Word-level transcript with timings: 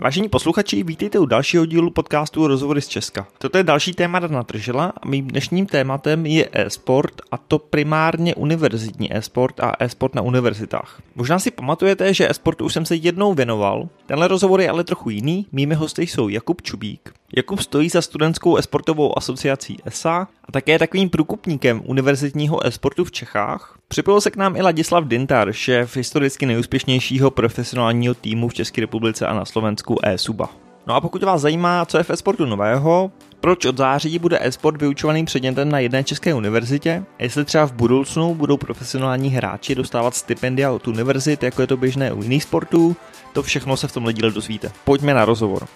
Vážení 0.00 0.28
posluchači, 0.28 0.82
vítejte 0.82 1.18
u 1.18 1.26
dalšího 1.26 1.66
dílu 1.66 1.90
podcastu 1.90 2.46
Rozhovory 2.46 2.82
z 2.82 2.88
Česka. 2.88 3.26
Toto 3.38 3.58
je 3.58 3.64
další 3.64 3.92
téma 3.92 4.18
Dana 4.18 4.42
Tržela 4.42 4.92
a 5.02 5.08
mým 5.08 5.28
dnešním 5.28 5.66
tématem 5.66 6.26
je 6.26 6.48
e-sport 6.52 7.12
a 7.30 7.38
to 7.38 7.58
primárně 7.58 8.34
univerzitní 8.34 9.16
e-sport 9.16 9.60
a 9.60 9.72
e-sport 9.78 10.14
na 10.14 10.22
univerzitách. 10.22 11.02
Možná 11.14 11.38
si 11.38 11.50
pamatujete, 11.50 12.14
že 12.14 12.30
e-sportu 12.30 12.64
už 12.64 12.72
jsem 12.72 12.86
se 12.86 12.94
jednou 12.94 13.34
věnoval. 13.34 13.88
Tenhle 14.06 14.28
rozhovor 14.28 14.60
je 14.60 14.70
ale 14.70 14.84
trochu 14.84 15.10
jiný. 15.10 15.46
Mými 15.52 15.74
hosty 15.74 16.02
jsou 16.02 16.28
Jakub 16.28 16.62
Čubík. 16.62 17.12
Jakub 17.36 17.60
stojí 17.60 17.88
za 17.88 18.02
studentskou 18.02 18.56
esportovou 18.56 19.18
asociací 19.18 19.78
ESA 19.84 20.28
a 20.44 20.52
také 20.52 20.72
je 20.72 20.78
takovým 20.78 21.10
průkupníkem 21.10 21.82
univerzitního 21.84 22.66
e-sportu 22.66 23.04
v 23.04 23.12
Čechách. 23.12 23.77
Připojil 23.90 24.20
se 24.20 24.30
k 24.30 24.36
nám 24.36 24.56
i 24.56 24.62
Ladislav 24.62 25.04
Dintar, 25.04 25.52
šéf 25.52 25.96
historicky 25.96 26.46
nejúspěšnějšího 26.46 27.30
profesionálního 27.30 28.14
týmu 28.14 28.48
v 28.48 28.54
České 28.54 28.80
republice 28.80 29.26
a 29.26 29.34
na 29.34 29.44
Slovensku 29.44 29.98
e-suba. 30.02 30.48
No 30.86 30.94
a 30.94 31.00
pokud 31.00 31.22
vás 31.22 31.40
zajímá, 31.40 31.84
co 31.84 31.98
je 31.98 32.04
v 32.04 32.10
e-sportu 32.10 32.46
nového, 32.46 33.10
proč 33.40 33.64
od 33.64 33.76
září 33.76 34.18
bude 34.18 34.38
e-sport 34.40 34.80
vyučovaným 34.80 35.26
předmětem 35.26 35.68
na 35.68 35.78
jedné 35.78 36.04
české 36.04 36.34
univerzitě, 36.34 37.04
jestli 37.18 37.44
třeba 37.44 37.66
v 37.66 37.72
budoucnu 37.72 38.34
budou 38.34 38.56
profesionální 38.56 39.30
hráči 39.30 39.74
dostávat 39.74 40.14
stipendia 40.14 40.70
od 40.70 40.88
univerzit, 40.88 41.42
jako 41.42 41.60
je 41.60 41.66
to 41.66 41.76
běžné 41.76 42.12
u 42.12 42.22
jiných 42.22 42.42
sportů, 42.42 42.96
to 43.32 43.42
všechno 43.42 43.76
se 43.76 43.88
v 43.88 43.92
tomhle 43.92 44.12
díle 44.12 44.30
dozvíte. 44.30 44.70
Pojďme 44.84 45.14
na 45.14 45.24
rozhovor. 45.24 45.66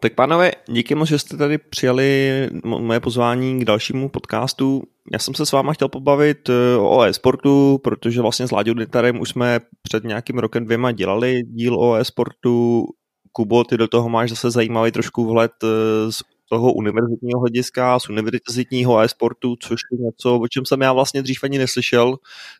Tak 0.00 0.14
pánové, 0.14 0.52
díky 0.68 0.94
moc, 0.94 1.08
že 1.08 1.18
jste 1.18 1.36
tady 1.36 1.58
přijali 1.58 2.30
moje 2.64 3.00
pozvání 3.00 3.60
k 3.60 3.64
dalšímu 3.64 4.08
podcastu. 4.08 4.82
Já 5.12 5.18
jsem 5.18 5.34
se 5.34 5.46
s 5.46 5.52
váma 5.52 5.72
chtěl 5.72 5.88
pobavit 5.88 6.48
eh, 6.48 6.76
o 6.78 7.02
e-sportu, 7.02 7.80
protože 7.84 8.20
vlastně 8.22 8.48
s 8.48 8.50
Láďou 8.50 8.74
Detarem 8.74 9.20
už 9.20 9.28
jsme 9.28 9.60
před 9.82 10.04
nějakým 10.04 10.38
rokem 10.38 10.64
dvěma 10.64 10.92
dělali 10.92 11.42
díl 11.42 11.80
o 11.80 11.94
e-sportu. 11.94 12.86
Kubo, 13.32 13.64
ty 13.64 13.76
do 13.76 13.88
toho 13.88 14.08
máš 14.08 14.30
zase 14.30 14.50
zajímavý 14.50 14.92
trošku 14.92 15.26
vhled 15.26 15.52
eh, 15.64 16.12
z 16.12 16.22
toho 16.48 16.72
univerzitního 16.72 17.40
hlediska, 17.40 17.98
z 17.98 18.08
univerzitního 18.08 19.00
e-sportu, 19.00 19.56
což 19.56 19.80
je 19.92 19.98
něco, 20.04 20.38
o 20.38 20.48
čem 20.48 20.66
jsem 20.66 20.80
já 20.80 20.92
vlastně 20.92 21.22
dřív 21.22 21.44
ani 21.44 21.58
neslyšel, 21.58 22.16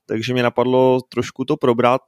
takže 0.07 0.33
mě 0.33 0.43
napadlo 0.43 1.01
trošku 1.09 1.45
to 1.45 1.57
probrat 1.57 2.01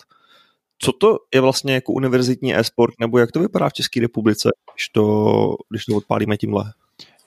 co 0.78 0.92
to 0.92 1.16
je 1.34 1.40
vlastně 1.40 1.74
jako 1.74 1.92
univerzitní 1.92 2.56
e-sport, 2.56 2.94
nebo 3.00 3.18
jak 3.18 3.32
to 3.32 3.40
vypadá 3.40 3.68
v 3.68 3.72
České 3.72 4.00
republice, 4.00 4.50
když 4.74 4.88
to, 4.88 5.56
když 5.70 5.84
to 5.84 5.96
odpálíme 5.96 6.36
tímhle? 6.36 6.72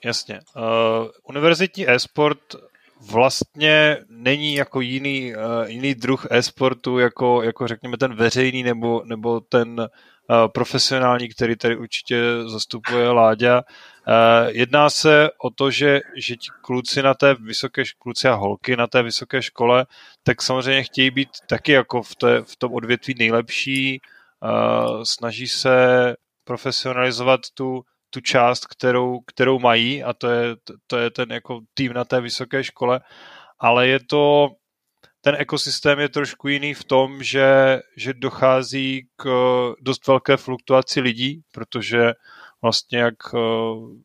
Jasně. 0.04 0.40
Uh, 0.56 1.08
univerzitní 1.28 1.90
e-sport 1.90 2.38
vlastně 3.10 3.96
není 4.08 4.54
jako 4.54 4.80
jiný, 4.80 5.34
uh, 5.36 5.42
jiný 5.66 5.94
druh 5.94 6.26
e-sportu, 6.30 6.98
jako, 6.98 7.42
jako 7.42 7.68
řekněme 7.68 7.96
ten 7.96 8.14
veřejný 8.14 8.62
nebo, 8.62 9.02
nebo 9.04 9.40
ten 9.40 9.80
uh, 9.80 9.86
profesionální, 10.48 11.28
který 11.28 11.56
tady 11.56 11.76
určitě 11.76 12.22
zastupuje 12.46 13.08
Láďa. 13.08 13.62
Uh, 14.08 14.48
jedná 14.48 14.90
se 14.90 15.30
o 15.42 15.50
to, 15.50 15.70
že, 15.70 16.00
že 16.16 16.36
ti 16.36 16.48
kluci 16.60 17.02
na 17.02 17.14
té 17.14 17.34
vysoké, 17.34 17.82
kluci 17.98 18.28
a 18.28 18.34
holky 18.34 18.76
na 18.76 18.86
té 18.86 19.02
vysoké 19.02 19.42
škole, 19.42 19.86
tak 20.22 20.42
samozřejmě 20.42 20.82
chtějí 20.82 21.10
být 21.10 21.28
taky 21.48 21.72
jako 21.72 22.02
v, 22.02 22.16
té, 22.16 22.42
v 22.42 22.56
tom 22.56 22.74
odvětví 22.74 23.14
nejlepší, 23.18 24.00
uh, 24.42 25.02
snaží 25.02 25.48
se 25.48 25.76
profesionalizovat 26.44 27.40
tu, 27.54 27.82
tu 28.10 28.20
část, 28.20 28.66
kterou, 28.66 29.20
kterou 29.20 29.58
mají 29.58 30.02
a 30.02 30.12
to 30.12 30.30
je, 30.30 30.56
to 30.86 30.98
je 30.98 31.10
ten 31.10 31.32
jako 31.32 31.60
tým 31.74 31.92
na 31.92 32.04
té 32.04 32.20
vysoké 32.20 32.64
škole, 32.64 33.00
ale 33.58 33.88
je 33.88 34.00
to, 34.00 34.48
ten 35.20 35.36
ekosystém 35.38 36.00
je 36.00 36.08
trošku 36.08 36.48
jiný 36.48 36.74
v 36.74 36.84
tom, 36.84 37.22
že, 37.22 37.80
že 37.96 38.14
dochází 38.14 39.06
k 39.16 39.24
dost 39.80 40.06
velké 40.06 40.36
fluktuaci 40.36 41.00
lidí, 41.00 41.40
protože 41.52 42.12
vlastně 42.62 42.98
jak 42.98 43.14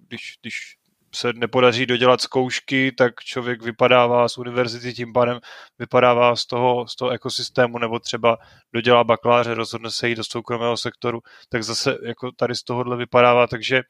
když, 0.07 0.37
když 0.41 0.77
se 1.15 1.33
nepodaří 1.33 1.85
dodělat 1.85 2.21
zkoušky, 2.21 2.91
tak 2.91 3.19
člověk 3.23 3.61
vypadává 3.61 4.29
z 4.29 4.37
univerzity, 4.37 4.93
tím 4.93 5.13
pádem 5.13 5.39
vypadává 5.79 6.35
z 6.35 6.45
toho, 6.45 6.87
z 6.87 6.95
toho 6.95 7.11
ekosystému, 7.11 7.77
nebo 7.77 7.99
třeba 7.99 8.37
dodělá 8.73 9.03
bakaláře, 9.03 9.53
rozhodne 9.53 9.91
se 9.91 10.09
jít 10.09 10.15
do 10.15 10.23
soukromého 10.23 10.77
sektoru, 10.77 11.19
tak 11.49 11.63
zase 11.63 11.97
jako 12.03 12.31
tady 12.31 12.55
z 12.55 12.63
tohohle 12.63 12.97
vypadává, 12.97 13.47
takže 13.47 13.81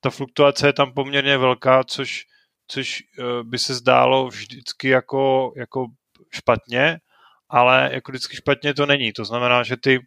ta 0.00 0.10
fluktuace 0.10 0.66
je 0.66 0.72
tam 0.72 0.92
poměrně 0.94 1.38
velká, 1.38 1.84
což, 1.84 2.24
což 2.68 3.00
eh, 3.00 3.22
by 3.42 3.58
se 3.58 3.74
zdálo 3.74 4.28
vždycky 4.28 4.88
jako, 4.88 5.52
jako 5.56 5.86
špatně, 6.30 6.98
ale 7.48 7.90
jako 7.92 8.12
vždycky 8.12 8.36
špatně 8.36 8.74
to 8.74 8.86
není. 8.86 9.12
To 9.12 9.24
znamená, 9.24 9.62
že 9.62 9.76
ty 9.76 10.00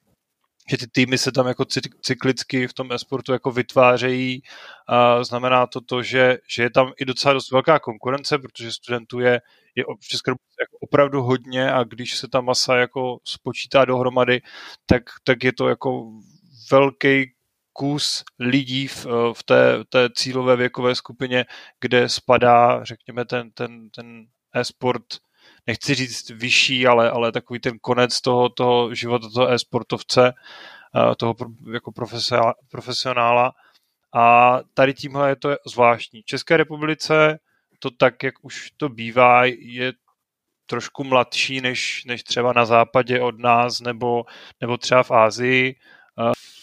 že 0.69 0.77
ty 0.77 0.87
týmy 0.87 1.17
se 1.17 1.31
tam 1.31 1.47
jako 1.47 1.65
cyklicky 2.01 2.67
v 2.67 2.73
tom 2.73 2.91
esportu 2.91 3.31
jako 3.33 3.51
vytvářejí. 3.51 4.41
A 4.87 5.23
znamená 5.23 5.67
to 5.67 5.81
to, 5.81 6.03
že, 6.03 6.37
že 6.49 6.63
je 6.63 6.69
tam 6.69 6.91
i 6.97 7.05
docela 7.05 7.33
dost 7.33 7.51
velká 7.51 7.79
konkurence, 7.79 8.37
protože 8.37 8.71
studentů 8.71 9.19
je, 9.19 9.41
je 9.75 9.83
v 10.01 10.07
České 10.07 10.31
republice 10.31 10.55
jako 10.61 10.77
opravdu 10.79 11.21
hodně 11.21 11.71
a 11.71 11.83
když 11.83 12.17
se 12.17 12.27
ta 12.27 12.41
masa 12.41 12.75
jako 12.75 13.17
spočítá 13.23 13.85
dohromady, 13.85 14.41
tak, 14.85 15.03
tak 15.23 15.43
je 15.43 15.53
to 15.53 15.67
jako 15.67 16.11
velký 16.71 17.31
kus 17.73 18.23
lidí 18.39 18.87
v, 18.87 19.05
v 19.33 19.43
té, 19.43 19.83
té 19.89 20.09
cílové 20.15 20.55
věkové 20.55 20.95
skupině, 20.95 21.45
kde 21.79 22.09
spadá, 22.09 22.83
řekněme, 22.83 23.25
ten, 23.25 23.51
ten, 23.51 23.89
ten 23.89 24.25
e-sport 24.53 25.05
nechci 25.67 25.95
říct 25.95 26.29
vyšší, 26.29 26.87
ale, 26.87 27.11
ale 27.11 27.31
takový 27.31 27.59
ten 27.59 27.79
konec 27.79 28.21
toho, 28.21 28.49
toho 28.49 28.95
života 28.95 29.27
toho 29.33 29.51
e-sportovce, 29.51 30.33
toho 31.17 31.35
jako 31.73 31.91
profesionála. 32.71 33.51
A 34.13 34.59
tady 34.73 34.93
tímhle 34.93 35.29
je 35.29 35.35
to 35.35 35.55
zvláštní. 35.67 36.21
V 36.21 36.25
České 36.25 36.57
republice 36.57 37.39
to 37.79 37.91
tak, 37.91 38.23
jak 38.23 38.35
už 38.41 38.71
to 38.77 38.89
bývá, 38.89 39.45
je 39.45 39.93
trošku 40.65 41.03
mladší 41.03 41.61
než, 41.61 42.05
než 42.05 42.23
třeba 42.23 42.53
na 42.53 42.65
západě 42.65 43.21
od 43.21 43.39
nás 43.39 43.79
nebo, 43.79 44.25
nebo 44.61 44.77
třeba 44.77 45.03
v 45.03 45.11
Ázii. 45.11 45.75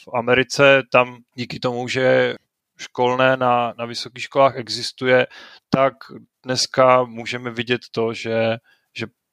V 0.05 0.09
Americe 0.15 0.83
tam 0.93 1.19
díky 1.35 1.59
tomu, 1.59 1.89
že 1.89 2.35
školné 2.79 3.37
na, 3.37 3.75
na 3.79 3.85
vysokých 3.85 4.23
školách 4.23 4.57
existuje, 4.57 5.27
tak 5.71 5.95
dneska 6.45 7.05
můžeme 7.05 7.51
vidět 7.51 7.81
to, 7.93 8.13
že 8.13 8.57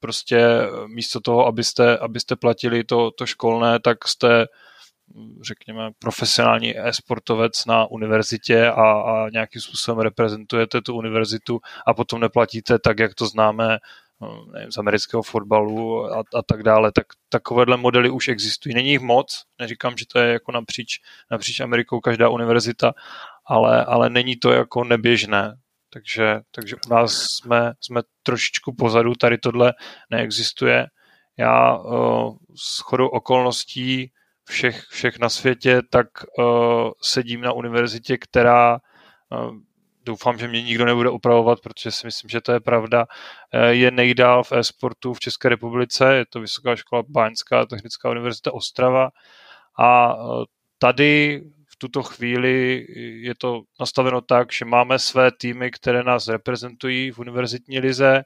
prostě 0.00 0.38
eh, 0.38 0.68
místo 0.86 1.20
toho, 1.20 1.46
abyste, 1.46 1.98
abyste 1.98 2.36
platili 2.36 2.84
to, 2.84 3.10
to 3.10 3.26
školné, 3.26 3.80
tak 3.80 4.08
jste 4.08 4.46
hm, 5.14 5.38
řekněme, 5.42 5.90
profesionální 5.98 6.78
e-sportovec 6.78 7.66
na 7.66 7.86
univerzitě 7.86 8.66
a, 8.66 8.92
a 8.92 9.28
nějakým 9.32 9.62
způsobem 9.62 10.00
reprezentujete 10.00 10.80
tu 10.80 10.96
univerzitu 10.96 11.60
a 11.86 11.94
potom 11.94 12.20
neplatíte 12.20 12.78
tak, 12.78 12.98
jak 12.98 13.14
to 13.14 13.26
známe 13.26 13.78
hm, 14.20 14.52
nevím, 14.52 14.72
z 14.72 14.78
amerického 14.78 15.22
fotbalu 15.22 16.12
a, 16.14 16.18
a 16.18 16.42
tak 16.46 16.62
dále, 16.62 16.92
tak 16.92 17.06
takovéhle 17.28 17.76
modely 17.76 18.10
už 18.10 18.28
existují. 18.28 18.74
Není 18.74 18.90
jich 18.90 19.00
moc, 19.00 19.42
neříkám, 19.58 19.96
že 19.96 20.04
to 20.12 20.18
je 20.18 20.32
jako 20.32 20.52
napříč, 20.52 21.00
napříč 21.30 21.60
Amerikou 21.60 22.00
každá 22.00 22.28
univerzita, 22.28 22.92
ale, 23.46 23.84
ale 23.84 24.10
není 24.10 24.36
to 24.36 24.52
jako 24.52 24.84
neběžné 24.84 25.56
takže, 25.92 26.40
takže 26.50 26.76
u 26.86 26.94
nás 26.94 27.12
jsme, 27.12 27.72
jsme 27.80 28.02
trošičku 28.22 28.74
pozadu, 28.74 29.14
tady 29.14 29.38
tohle 29.38 29.74
neexistuje. 30.10 30.86
Já 31.36 31.76
uh, 31.76 32.36
s 32.56 32.78
chodou 32.80 33.08
okolností 33.08 34.12
všech, 34.44 34.82
všech 34.82 35.18
na 35.18 35.28
světě, 35.28 35.82
tak 35.90 36.06
uh, 36.38 36.90
sedím 37.02 37.40
na 37.40 37.52
univerzitě, 37.52 38.18
která 38.18 38.78
uh, 39.30 39.54
doufám, 40.04 40.38
že 40.38 40.48
mě 40.48 40.62
nikdo 40.62 40.84
nebude 40.84 41.10
upravovat, 41.10 41.60
protože 41.60 41.90
si 41.90 42.06
myslím, 42.06 42.30
že 42.30 42.40
to 42.40 42.52
je 42.52 42.60
pravda, 42.60 43.06
je 43.68 43.90
nejdál 43.90 44.44
v 44.44 44.52
e-sportu 44.52 45.14
v 45.14 45.20
České 45.20 45.48
republice, 45.48 46.14
je 46.14 46.26
to 46.26 46.40
Vysoká 46.40 46.76
škola 46.76 47.02
Báňská 47.08 47.66
technická 47.66 48.10
univerzita 48.10 48.54
Ostrava 48.54 49.08
a 49.78 50.16
tady 50.78 51.42
tuto 51.80 52.02
chvíli 52.02 52.86
je 53.22 53.34
to 53.34 53.62
nastaveno 53.80 54.20
tak, 54.20 54.52
že 54.52 54.64
máme 54.64 54.98
své 54.98 55.30
týmy, 55.40 55.70
které 55.70 56.02
nás 56.02 56.28
reprezentují 56.28 57.10
v 57.10 57.18
univerzitní 57.18 57.78
lize, 57.78 58.22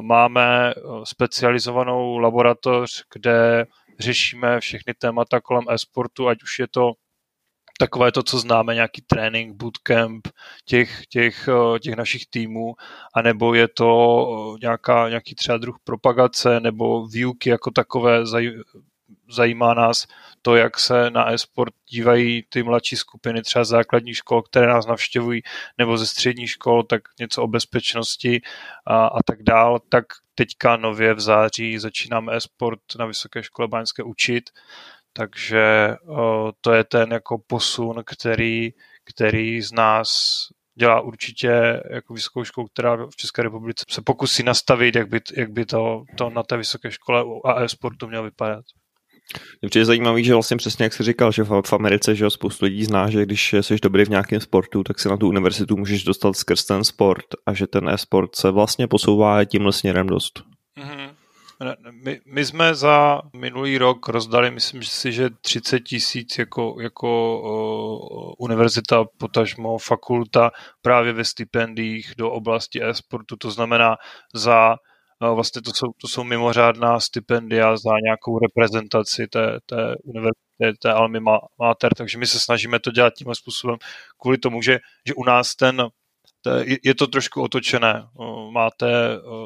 máme 0.00 0.70
eh, 0.70 0.80
specializovanou 1.04 2.18
laboratoř, 2.18 3.04
kde 3.14 3.66
řešíme 3.98 4.60
všechny 4.60 4.94
témata 4.94 5.40
kolem 5.40 5.64
e-sportu, 5.70 6.28
ať 6.28 6.42
už 6.42 6.58
je 6.58 6.68
to 6.68 6.92
takové 7.78 8.12
to, 8.12 8.22
co 8.22 8.38
známe, 8.38 8.74
nějaký 8.74 9.02
trénink, 9.02 9.56
bootcamp 9.56 10.28
těch, 10.64 11.06
těch, 11.06 11.48
eh, 11.48 11.78
těch 11.78 11.94
našich 11.94 12.22
týmů, 12.30 12.74
anebo 13.14 13.54
je 13.54 13.68
to 13.68 13.90
eh, 14.54 14.58
nějaká, 14.62 15.08
nějaký 15.08 15.34
třeba 15.34 15.58
druh 15.58 15.76
propagace 15.84 16.60
nebo 16.60 17.06
výuky 17.06 17.50
jako 17.50 17.70
takové 17.70 18.26
zajímá 19.30 19.74
nás 19.74 20.06
to, 20.42 20.56
jak 20.56 20.78
se 20.78 21.10
na 21.10 21.32
e-sport 21.32 21.74
dívají 21.90 22.42
ty 22.48 22.62
mladší 22.62 22.96
skupiny 22.96 23.42
třeba 23.42 23.64
základních 23.64 24.16
škol, 24.16 24.42
které 24.42 24.66
nás 24.66 24.86
navštěvují, 24.86 25.42
nebo 25.78 25.98
ze 25.98 26.06
středních 26.06 26.50
škol, 26.50 26.82
tak 26.82 27.02
něco 27.20 27.42
o 27.42 27.46
bezpečnosti 27.46 28.40
a, 28.86 29.06
a 29.06 29.22
tak 29.26 29.42
dál, 29.42 29.78
tak 29.88 30.04
teďka 30.34 30.76
nově 30.76 31.14
v 31.14 31.20
září 31.20 31.78
začínáme 31.78 32.36
e-sport 32.36 32.80
na 32.98 33.06
Vysoké 33.06 33.42
škole 33.42 33.68
Báňské 33.68 34.02
učit, 34.02 34.50
takže 35.12 35.96
o, 36.08 36.52
to 36.60 36.72
je 36.72 36.84
ten 36.84 37.12
jako 37.12 37.38
posun, 37.46 38.02
který, 38.06 38.70
který 39.04 39.62
z 39.62 39.72
nás 39.72 40.38
dělá 40.74 41.00
určitě 41.00 41.82
jako 41.90 42.14
vysokou 42.14 42.44
školu, 42.44 42.66
která 42.68 42.96
v 42.96 43.16
České 43.16 43.42
republice 43.42 43.84
se 43.88 44.02
pokusí 44.02 44.42
nastavit, 44.42 44.96
jak 44.96 45.08
by, 45.08 45.20
jak 45.36 45.50
by 45.50 45.66
to, 45.66 46.04
to 46.18 46.30
na 46.30 46.42
té 46.42 46.56
vysoké 46.56 46.90
škole 46.90 47.24
a 47.44 47.62
e-sportu 47.62 48.06
mělo 48.06 48.24
vypadat. 48.24 48.64
Určitě 49.62 49.78
je 49.78 49.84
zajímavý, 49.84 50.24
že 50.24 50.34
vlastně 50.34 50.56
přesně 50.56 50.82
jak 50.82 50.92
jsi 50.92 51.02
říkal, 51.02 51.32
že 51.32 51.44
v 51.44 51.72
Americe, 51.72 52.14
že 52.14 52.30
spoustu 52.30 52.64
lidí 52.64 52.84
zná, 52.84 53.10
že 53.10 53.22
když 53.22 53.54
jsi 53.60 53.76
dobrý 53.82 54.04
v 54.04 54.08
nějakém 54.08 54.40
sportu, 54.40 54.82
tak 54.82 54.98
si 54.98 55.08
na 55.08 55.16
tu 55.16 55.28
univerzitu 55.28 55.76
můžeš 55.76 56.04
dostat 56.04 56.36
skrz 56.36 56.64
ten 56.64 56.84
sport 56.84 57.26
a 57.46 57.54
že 57.54 57.66
ten 57.66 57.88
e-sport 57.88 58.36
se 58.36 58.50
vlastně 58.50 58.88
posouvá 58.88 59.44
tímhle 59.44 59.72
směrem 59.72 60.06
dost. 60.06 60.42
Mm-hmm. 60.78 61.10
My, 62.04 62.20
my 62.26 62.44
jsme 62.44 62.74
za 62.74 63.22
minulý 63.36 63.78
rok 63.78 64.08
rozdali, 64.08 64.50
myslím 64.50 64.82
si, 64.82 65.12
že 65.12 65.30
30 65.40 65.80
tisíc 65.80 66.38
jako, 66.38 66.76
jako 66.80 67.40
uh, 67.40 68.34
univerzita, 68.38 69.04
potažmo 69.18 69.78
fakulta 69.78 70.50
právě 70.82 71.12
ve 71.12 71.24
stipendiích 71.24 72.12
do 72.18 72.30
oblasti 72.30 72.82
e-sportu. 72.82 73.36
To 73.36 73.50
znamená 73.50 73.96
za 74.34 74.76
vlastně 75.20 75.62
to 75.62 75.70
jsou, 75.74 75.86
to 76.00 76.08
jsou 76.08 76.24
mimořádná 76.24 77.00
stipendia 77.00 77.76
za 77.76 77.90
nějakou 78.04 78.38
reprezentaci 78.38 79.26
té, 79.26 79.58
té 79.66 79.94
univerzity, 80.02 80.78
té 80.78 80.92
almy 80.92 81.20
mater, 81.58 81.94
takže 81.94 82.18
my 82.18 82.26
se 82.26 82.40
snažíme 82.40 82.80
to 82.80 82.90
dělat 82.90 83.14
tímhle 83.14 83.34
způsobem 83.34 83.76
kvůli 84.20 84.38
tomu, 84.38 84.62
že, 84.62 84.78
že 85.06 85.14
u 85.14 85.24
nás 85.24 85.54
ten 85.54 85.90
je 86.84 86.94
to 86.94 87.06
trošku 87.06 87.42
otočené. 87.42 88.08
Máte 88.52 88.86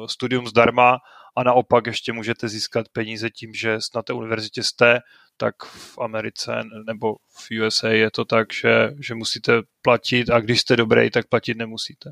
studium 0.05 0.47
zdarma 0.47 0.97
a 1.35 1.43
naopak 1.43 1.85
ještě 1.85 2.13
můžete 2.13 2.49
získat 2.49 2.85
peníze 2.89 3.29
tím, 3.29 3.53
že 3.53 3.77
na 3.95 4.01
té 4.01 4.13
univerzitě 4.13 4.63
jste, 4.63 4.99
tak 5.37 5.55
v 5.63 5.99
Americe 5.99 6.63
nebo 6.87 7.15
v 7.15 7.59
USA 7.59 7.87
je 7.87 8.11
to 8.11 8.25
tak, 8.25 8.53
že, 8.53 8.91
že 8.99 9.15
musíte 9.15 9.61
platit 9.81 10.29
a 10.29 10.39
když 10.39 10.61
jste 10.61 10.75
dobrý, 10.75 11.11
tak 11.11 11.27
platit 11.27 11.57
nemusíte. 11.57 12.11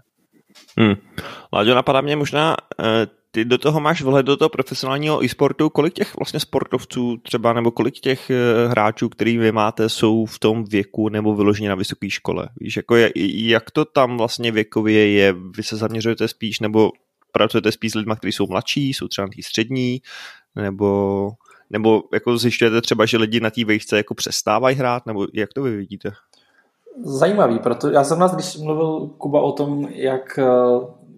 Hmm. 0.77 0.95
Láďo, 1.53 1.75
napadá 1.75 2.01
mě 2.01 2.15
možná, 2.15 2.55
eh, 2.79 3.07
ty 3.35 3.45
do 3.45 3.57
toho 3.57 3.79
máš 3.79 4.01
vhled 4.01 4.25
do 4.25 4.37
toho 4.37 4.49
profesionálního 4.49 5.23
e-sportu, 5.23 5.69
kolik 5.69 5.93
těch 5.93 6.15
vlastně 6.15 6.39
sportovců 6.39 7.17
třeba, 7.17 7.53
nebo 7.53 7.71
kolik 7.71 7.93
těch 7.93 8.29
eh, 8.29 8.67
hráčů, 8.67 9.09
který 9.09 9.37
vy 9.37 9.51
máte, 9.51 9.89
jsou 9.89 10.25
v 10.25 10.39
tom 10.39 10.63
věku 10.63 11.09
nebo 11.09 11.35
vyloženě 11.35 11.69
na 11.69 11.75
vysoké 11.75 12.09
škole? 12.09 12.49
Víš, 12.59 12.77
jako 12.77 12.95
je, 12.95 13.11
jak 13.49 13.71
to 13.71 13.85
tam 13.85 14.17
vlastně 14.17 14.51
věkově 14.51 15.11
je? 15.11 15.35
Vy 15.57 15.63
se 15.63 15.77
zaměřujete 15.77 16.27
spíš, 16.27 16.59
nebo 16.59 16.91
pracujete 17.31 17.71
spíš 17.71 17.91
s 17.91 17.95
lidmi, 17.95 18.13
kteří 18.17 18.31
jsou 18.31 18.47
mladší, 18.47 18.93
jsou 18.93 19.07
třeba 19.07 19.25
na 19.27 19.31
střední, 19.41 20.01
nebo, 20.55 21.31
nebo 21.69 22.03
jako 22.13 22.37
zjišťujete 22.37 22.81
třeba, 22.81 23.05
že 23.05 23.17
lidi 23.17 23.39
na 23.39 23.49
té 23.49 23.65
vejšce 23.65 23.97
jako 23.97 24.13
přestávají 24.13 24.75
hrát, 24.75 25.05
nebo 25.05 25.27
jak 25.33 25.53
to 25.53 25.63
vy 25.63 25.77
vidíte? 25.77 26.11
Zajímavý, 27.03 27.59
protože 27.59 27.93
já 27.93 28.03
jsem 28.03 28.19
nás, 28.19 28.35
když 28.35 28.57
mluvil 28.57 29.07
Kuba 29.17 29.41
o 29.41 29.51
tom, 29.51 29.87
jak 29.91 30.39
eh, 30.39 30.43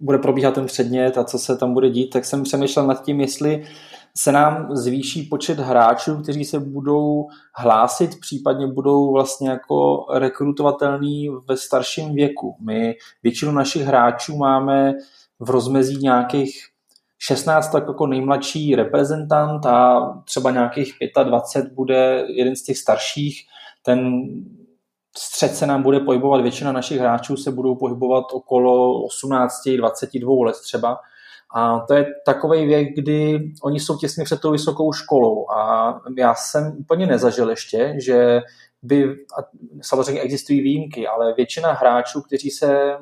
bude 0.00 0.18
probíhat 0.18 0.54
ten 0.54 0.66
předmět 0.66 1.18
a 1.18 1.24
co 1.24 1.38
se 1.38 1.56
tam 1.56 1.74
bude 1.74 1.90
dít, 1.90 2.10
tak 2.10 2.24
jsem 2.24 2.42
přemýšlel 2.42 2.86
nad 2.86 3.04
tím, 3.04 3.20
jestli 3.20 3.64
se 4.18 4.32
nám 4.32 4.76
zvýší 4.76 5.22
počet 5.22 5.58
hráčů, 5.58 6.22
kteří 6.22 6.44
se 6.44 6.60
budou 6.60 7.26
hlásit, 7.54 8.20
případně 8.20 8.66
budou 8.66 9.12
vlastně 9.12 9.48
jako 9.48 10.06
rekrutovatelní 10.14 11.28
ve 11.48 11.56
starším 11.56 12.14
věku. 12.14 12.56
My 12.60 12.94
většinu 13.22 13.52
našich 13.52 13.82
hráčů 13.82 14.36
máme 14.36 14.94
v 15.40 15.50
rozmezí 15.50 15.96
nějakých 15.96 16.66
16 17.18 17.68
tak 17.68 17.84
jako 17.86 18.06
nejmladší 18.06 18.74
reprezentant 18.74 19.66
a 19.66 20.00
třeba 20.24 20.50
nějakých 20.50 20.94
25 21.24 21.72
bude 21.72 22.24
jeden 22.28 22.56
z 22.56 22.62
těch 22.62 22.78
starších. 22.78 23.46
Ten 23.82 24.24
střed 25.18 25.54
se 25.54 25.66
nám 25.66 25.82
bude 25.82 26.00
pohybovat, 26.00 26.40
většina 26.40 26.72
našich 26.72 26.98
hráčů 26.98 27.36
se 27.36 27.50
budou 27.50 27.74
pohybovat 27.74 28.24
okolo 28.32 29.04
18, 29.04 29.68
22 29.76 30.46
let 30.46 30.56
třeba. 30.64 30.98
A 31.54 31.78
to 31.78 31.94
je 31.94 32.06
takový 32.26 32.66
věk, 32.66 32.88
kdy 32.96 33.50
oni 33.62 33.80
jsou 33.80 33.96
těsně 33.96 34.24
před 34.24 34.40
tou 34.40 34.52
vysokou 34.52 34.92
školou. 34.92 35.50
A 35.50 35.94
já 36.18 36.34
jsem 36.34 36.76
úplně 36.78 37.06
nezažil 37.06 37.50
ještě, 37.50 37.94
že 37.98 38.40
by, 38.82 39.16
samozřejmě 39.82 40.20
existují 40.20 40.60
výjimky, 40.60 41.06
ale 41.06 41.34
většina 41.34 41.72
hráčů, 41.72 42.22
kteří 42.22 42.50
se 42.50 42.96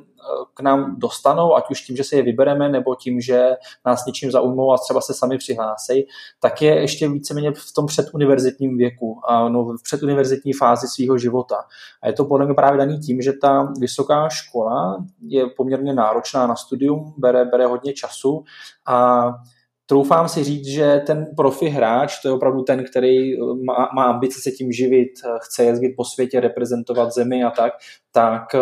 k 0.54 0.60
nám 0.60 0.96
dostanou, 0.98 1.56
ať 1.56 1.70
už 1.70 1.82
tím, 1.82 1.96
že 1.96 2.04
se 2.04 2.16
je 2.16 2.22
vybereme, 2.22 2.68
nebo 2.68 2.94
tím, 2.94 3.20
že 3.20 3.50
nás 3.86 4.06
něčím 4.06 4.30
zaujmou 4.30 4.72
a 4.72 4.78
třeba 4.78 5.00
se 5.00 5.14
sami 5.14 5.38
přihlásí, 5.38 6.06
tak 6.40 6.62
je 6.62 6.80
ještě 6.80 7.08
víceméně 7.08 7.52
v 7.52 7.72
tom 7.76 7.86
předuniverzitním 7.86 8.76
věku, 8.76 9.20
a 9.28 9.48
no, 9.48 9.64
v 9.64 9.82
předuniverzitní 9.82 10.52
fázi 10.52 10.86
svého 10.88 11.18
života. 11.18 11.56
A 12.02 12.06
je 12.06 12.12
to 12.12 12.24
podle 12.24 12.46
mě 12.46 12.54
právě 12.54 12.78
daný 12.78 12.98
tím, 12.98 13.22
že 13.22 13.32
ta 13.32 13.72
vysoká 13.80 14.28
škola 14.28 15.04
je 15.26 15.46
poměrně 15.46 15.94
náročná 15.94 16.46
na 16.46 16.56
studium, 16.56 17.14
bere, 17.18 17.44
bere 17.44 17.66
hodně 17.66 17.92
času 17.92 18.44
a 18.86 19.28
troufám 19.86 20.28
si 20.28 20.44
říct, 20.44 20.66
že 20.66 21.02
ten 21.06 21.26
profi 21.36 21.68
hráč, 21.68 22.22
to 22.22 22.28
je 22.28 22.34
opravdu 22.34 22.62
ten, 22.62 22.84
který 22.84 23.40
má, 23.64 23.88
má 23.94 24.04
ambice 24.04 24.40
se 24.42 24.50
tím 24.50 24.72
živit, 24.72 25.10
chce 25.42 25.64
jezdit 25.64 25.94
po 25.96 26.04
světě, 26.04 26.40
reprezentovat 26.40 27.12
zemi 27.12 27.44
a 27.44 27.50
tak, 27.50 27.72
tak 28.16 28.54
eh, 28.54 28.60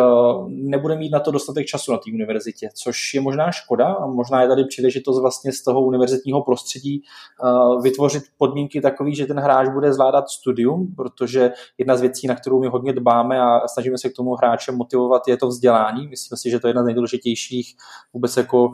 nebude 0.48 0.96
mít 0.96 1.10
na 1.10 1.20
to 1.20 1.30
dostatek 1.30 1.66
času 1.66 1.92
na 1.92 1.98
té 1.98 2.10
univerzitě, 2.14 2.68
což 2.74 3.14
je 3.14 3.20
možná 3.20 3.50
škoda 3.50 3.86
a 3.86 4.06
možná 4.06 4.42
je 4.42 4.48
tady 4.48 4.64
příležitost 4.64 5.20
vlastně 5.20 5.52
z 5.52 5.62
toho 5.62 5.80
univerzitního 5.80 6.42
prostředí 6.42 7.02
eh, 7.02 7.82
vytvořit 7.82 8.22
podmínky 8.38 8.80
takové, 8.80 9.14
že 9.14 9.26
ten 9.26 9.40
hráč 9.40 9.68
bude 9.68 9.92
zvládat 9.92 10.28
studium, 10.28 10.94
protože 10.96 11.50
jedna 11.78 11.96
z 11.96 12.00
věcí, 12.00 12.26
na 12.26 12.34
kterou 12.34 12.60
my 12.60 12.66
hodně 12.66 12.92
dbáme 12.92 13.40
a 13.40 13.68
snažíme 13.68 13.98
se 13.98 14.08
k 14.08 14.16
tomu 14.16 14.34
hráče 14.34 14.72
motivovat, 14.72 15.28
je 15.28 15.36
to 15.36 15.48
vzdělání. 15.48 16.08
Myslím 16.08 16.38
si, 16.38 16.50
že 16.50 16.60
to 16.60 16.66
je 16.66 16.70
jedna 16.70 16.82
z 16.82 16.86
nejdůležitějších 16.86 17.76
vůbec 18.12 18.36
jako 18.36 18.72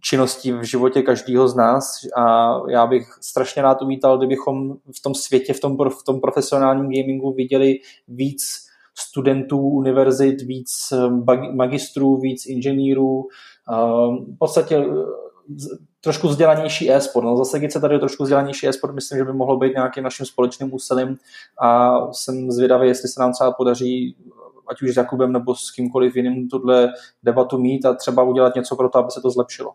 činností 0.00 0.52
v 0.52 0.62
životě 0.62 1.02
každého 1.02 1.48
z 1.48 1.54
nás 1.54 1.84
a 2.16 2.56
já 2.70 2.86
bych 2.86 3.08
strašně 3.20 3.62
rád 3.62 3.82
uvítal, 3.82 4.18
kdybychom 4.18 4.74
v 4.96 5.02
tom 5.02 5.14
světě, 5.14 5.52
v 5.52 5.60
tom, 5.60 5.76
v 5.76 6.04
tom 6.06 6.20
profesionálním 6.20 6.84
gamingu 6.84 7.32
viděli 7.32 7.78
víc 8.08 8.63
studentů 8.98 9.58
univerzit, 9.58 10.42
víc 10.42 10.70
eh, 10.92 11.10
magistrů, 11.54 12.16
víc 12.16 12.46
inženýrů, 12.46 13.26
eh, 13.72 13.76
v 14.34 14.38
podstatě 14.38 14.76
eh, 14.76 15.76
trošku 16.00 16.28
vzdělanější 16.28 16.90
e-sport. 16.90 17.24
No, 17.24 17.36
zase, 17.36 17.58
když 17.58 17.72
se 17.72 17.80
tady 17.80 17.98
trošku 17.98 18.22
vzdělanější 18.22 18.68
e-sport, 18.68 18.94
myslím, 18.94 19.18
že 19.18 19.24
by 19.24 19.32
mohlo 19.32 19.56
být 19.56 19.74
nějakým 19.74 20.04
naším 20.04 20.26
společným 20.26 20.74
úsilím 20.74 21.16
a 21.62 21.98
jsem 22.12 22.50
zvědavý, 22.50 22.88
jestli 22.88 23.08
se 23.08 23.20
nám 23.20 23.32
třeba 23.32 23.52
podaří 23.52 24.16
ať 24.68 24.82
už 24.82 24.94
s 24.94 24.96
Jakubem 24.96 25.32
nebo 25.32 25.54
s 25.54 25.70
kýmkoliv 25.70 26.16
jiným 26.16 26.48
tuhle 26.48 26.92
debatu 27.22 27.58
mít 27.58 27.86
a 27.86 27.94
třeba 27.94 28.22
udělat 28.22 28.54
něco 28.54 28.76
pro 28.76 28.88
to, 28.88 28.98
aby 28.98 29.10
se 29.10 29.20
to 29.20 29.30
zlepšilo. 29.30 29.72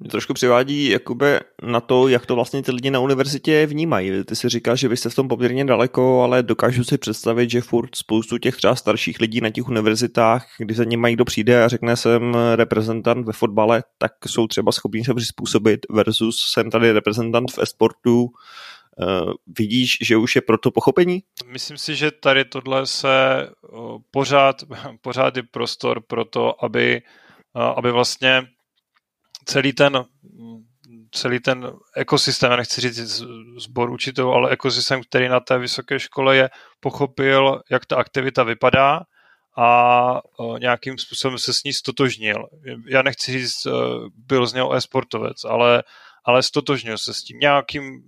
Mě 0.00 0.10
trošku 0.10 0.34
přivádí 0.34 0.88
Jakube 0.88 1.40
na 1.62 1.80
to, 1.80 2.08
jak 2.08 2.26
to 2.26 2.34
vlastně 2.34 2.62
ty 2.62 2.72
lidi 2.72 2.90
na 2.90 3.00
univerzitě 3.00 3.66
vnímají. 3.66 4.24
Ty 4.24 4.36
si 4.36 4.48
říkáš, 4.48 4.80
že 4.80 4.88
vy 4.88 4.96
jste 4.96 5.10
v 5.10 5.14
tom 5.14 5.28
poměrně 5.28 5.64
daleko, 5.64 6.22
ale 6.22 6.42
dokážu 6.42 6.84
si 6.84 6.98
představit, 6.98 7.50
že 7.50 7.60
furt 7.60 7.96
spoustu 7.96 8.38
těch 8.38 8.56
třeba 8.56 8.76
starších 8.76 9.20
lidí 9.20 9.40
na 9.40 9.50
těch 9.50 9.68
univerzitách, 9.68 10.46
když 10.58 10.76
za 10.76 10.84
ním 10.84 11.00
mají 11.00 11.14
kdo 11.14 11.24
přijde 11.24 11.64
a 11.64 11.68
řekne 11.68 11.96
jsem 11.96 12.36
reprezentant 12.54 13.26
ve 13.26 13.32
fotbale, 13.32 13.84
tak 13.98 14.12
jsou 14.26 14.46
třeba 14.46 14.72
schopni 14.72 15.04
se 15.04 15.14
přizpůsobit 15.14 15.80
versus 15.90 16.52
jsem 16.52 16.70
tady 16.70 16.92
reprezentant 16.92 17.50
v 17.50 17.58
esportu. 17.58 18.30
Uh, 18.98 19.32
vidíš, 19.58 19.98
že 20.00 20.16
už 20.16 20.36
je 20.36 20.42
pro 20.42 20.58
to 20.58 20.70
pochopení? 20.70 21.22
Myslím 21.46 21.78
si, 21.78 21.96
že 21.96 22.10
tady 22.10 22.44
tohle 22.44 22.86
se 22.86 23.48
uh, 23.72 23.98
pořád, 24.10 24.62
pořád 25.00 25.36
je 25.36 25.42
prostor 25.42 26.00
pro 26.00 26.24
to, 26.24 26.64
aby, 26.64 27.02
uh, 27.56 27.62
aby 27.62 27.92
vlastně 27.92 28.46
celý 29.46 29.72
ten 29.72 30.04
celý 31.10 31.40
ten 31.40 31.72
ekosystém, 31.96 32.50
já 32.50 32.56
nechci 32.56 32.80
říct 32.80 33.22
sbor 33.58 33.90
učitelů, 33.90 34.32
ale 34.32 34.50
ekosystém, 34.50 35.00
který 35.02 35.28
na 35.28 35.40
té 35.40 35.58
vysoké 35.58 36.00
škole 36.00 36.36
je, 36.36 36.50
pochopil, 36.80 37.60
jak 37.70 37.86
ta 37.86 37.96
aktivita 37.96 38.42
vypadá 38.42 39.00
a 39.58 40.20
nějakým 40.58 40.98
způsobem 40.98 41.38
se 41.38 41.54
s 41.54 41.64
ní 41.64 41.72
stotožnil. 41.72 42.46
Já 42.88 43.02
nechci 43.02 43.32
říct, 43.32 43.66
e, 43.66 43.70
byl 44.16 44.46
z 44.46 44.54
něho 44.54 44.72
e-sportovec, 44.72 45.44
ale, 45.44 45.82
ale 46.24 46.42
stotožnil 46.42 46.98
se 46.98 47.14
s 47.14 47.22
tím 47.22 47.38
nějakým 47.38 48.02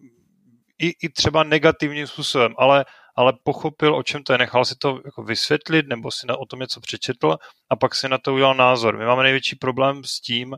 i, 0.79 0.89
i 1.03 1.09
třeba 1.09 1.43
negativním 1.43 2.07
způsobem, 2.07 2.55
ale, 2.59 2.85
ale 3.17 3.33
pochopil, 3.43 3.97
o 3.97 4.03
čem 4.03 4.23
to 4.23 4.33
je, 4.33 4.39
nechal 4.39 4.65
si 4.65 4.75
to 4.79 5.01
jako 5.05 5.23
vysvětlit 5.23 5.87
nebo 5.89 6.11
si 6.11 6.27
na, 6.27 6.37
o 6.37 6.47
tom 6.47 6.61
něco 6.61 6.81
přečetl 6.81 7.37
a 7.71 7.77
pak 7.77 7.95
si 7.95 8.09
na 8.09 8.19
to 8.19 8.35
udělal 8.35 8.55
názor. 8.55 8.99
My 8.99 9.05
máme 9.05 9.23
největší 9.23 9.57
problém 9.57 10.05
s 10.05 10.21
tím, 10.21 10.57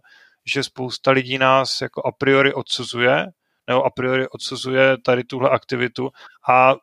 že 0.51 0.63
spousta 0.63 1.11
lidí 1.11 1.39
nás 1.39 1.81
jako 1.81 2.07
a 2.07 2.13
priori 2.13 2.55
odsuzuje 2.55 3.27
nebo 3.67 3.85
a 3.85 3.91
priori 3.91 4.29
odsuzuje 4.29 4.99
tady 4.99 5.25
tuhle 5.25 5.51
aktivitu 5.51 6.11
a 6.49 6.75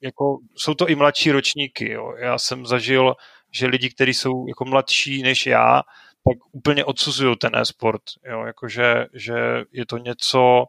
jako 0.00 0.38
jsou 0.56 0.74
to 0.74 0.88
i 0.88 0.94
mladší 0.94 1.30
ročníky. 1.30 1.92
Jo. 1.92 2.14
Já 2.18 2.38
jsem 2.38 2.66
zažil, 2.66 3.14
že 3.50 3.66
lidi, 3.66 3.90
kteří 3.90 4.14
jsou 4.14 4.48
jako 4.48 4.64
mladší 4.64 5.22
než 5.22 5.46
já, 5.46 5.82
tak 6.28 6.38
úplně 6.52 6.84
odsuzují 6.84 7.36
ten 7.36 7.56
e-sport. 7.56 8.02
Jo. 8.24 8.44
Jakože, 8.46 9.06
že 9.14 9.64
je 9.72 9.86
to 9.86 9.98
něco 9.98 10.64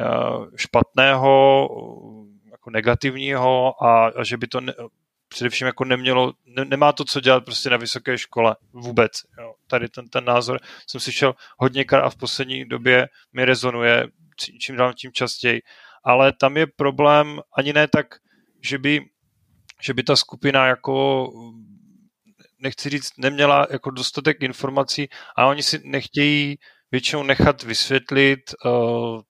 uh, 0.00 0.46
špatného, 0.56 1.68
jako 2.50 2.70
negativního 2.70 3.84
a, 3.84 4.06
a 4.06 4.24
že 4.24 4.36
by 4.36 4.46
to 4.46 4.60
ne, 4.60 4.72
především 5.34 5.66
jako 5.66 5.84
nemělo, 5.84 6.32
ne, 6.46 6.64
nemá 6.64 6.92
to 6.92 7.04
co 7.04 7.20
dělat 7.20 7.44
prostě 7.44 7.70
na 7.70 7.76
vysoké 7.76 8.18
škole 8.18 8.56
vůbec. 8.72 9.12
Jo. 9.40 9.54
Tady 9.66 9.88
ten, 9.88 10.08
ten 10.08 10.24
názor 10.24 10.60
jsem 10.86 11.00
slyšel 11.00 11.34
hodněkrát 11.58 12.04
a 12.04 12.10
v 12.10 12.16
poslední 12.16 12.64
době 12.64 13.08
mi 13.32 13.44
rezonuje 13.44 14.06
čím 14.60 14.76
dál 14.76 14.92
tím 14.94 15.12
častěji. 15.12 15.62
Ale 16.04 16.32
tam 16.32 16.56
je 16.56 16.66
problém 16.76 17.40
ani 17.58 17.72
ne 17.72 17.88
tak, 17.88 18.06
že 18.62 18.78
by, 18.78 19.00
že 19.82 19.94
by 19.94 20.02
ta 20.02 20.16
skupina 20.16 20.66
jako 20.66 21.28
nechci 22.58 22.88
říct, 22.90 23.12
neměla 23.18 23.66
jako 23.70 23.90
dostatek 23.90 24.42
informací 24.42 25.08
a 25.36 25.46
oni 25.46 25.62
si 25.62 25.80
nechtějí 25.84 26.56
většinou 26.90 27.22
nechat 27.22 27.62
vysvětlit 27.62 28.40
uh, 28.64 29.20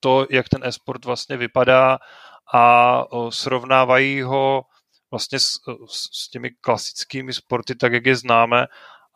to, 0.00 0.26
jak 0.30 0.48
ten 0.48 0.64
e-sport 0.64 1.04
vlastně 1.04 1.36
vypadá 1.36 1.98
a 2.54 3.04
uh, 3.12 3.30
srovnávají 3.30 4.22
ho 4.22 4.62
vlastně 5.12 5.38
s, 5.38 5.60
s 6.12 6.28
těmi 6.30 6.50
klasickými 6.50 7.32
sporty, 7.32 7.74
tak 7.74 7.92
jak 7.92 8.06
je 8.06 8.16
známe 8.16 8.66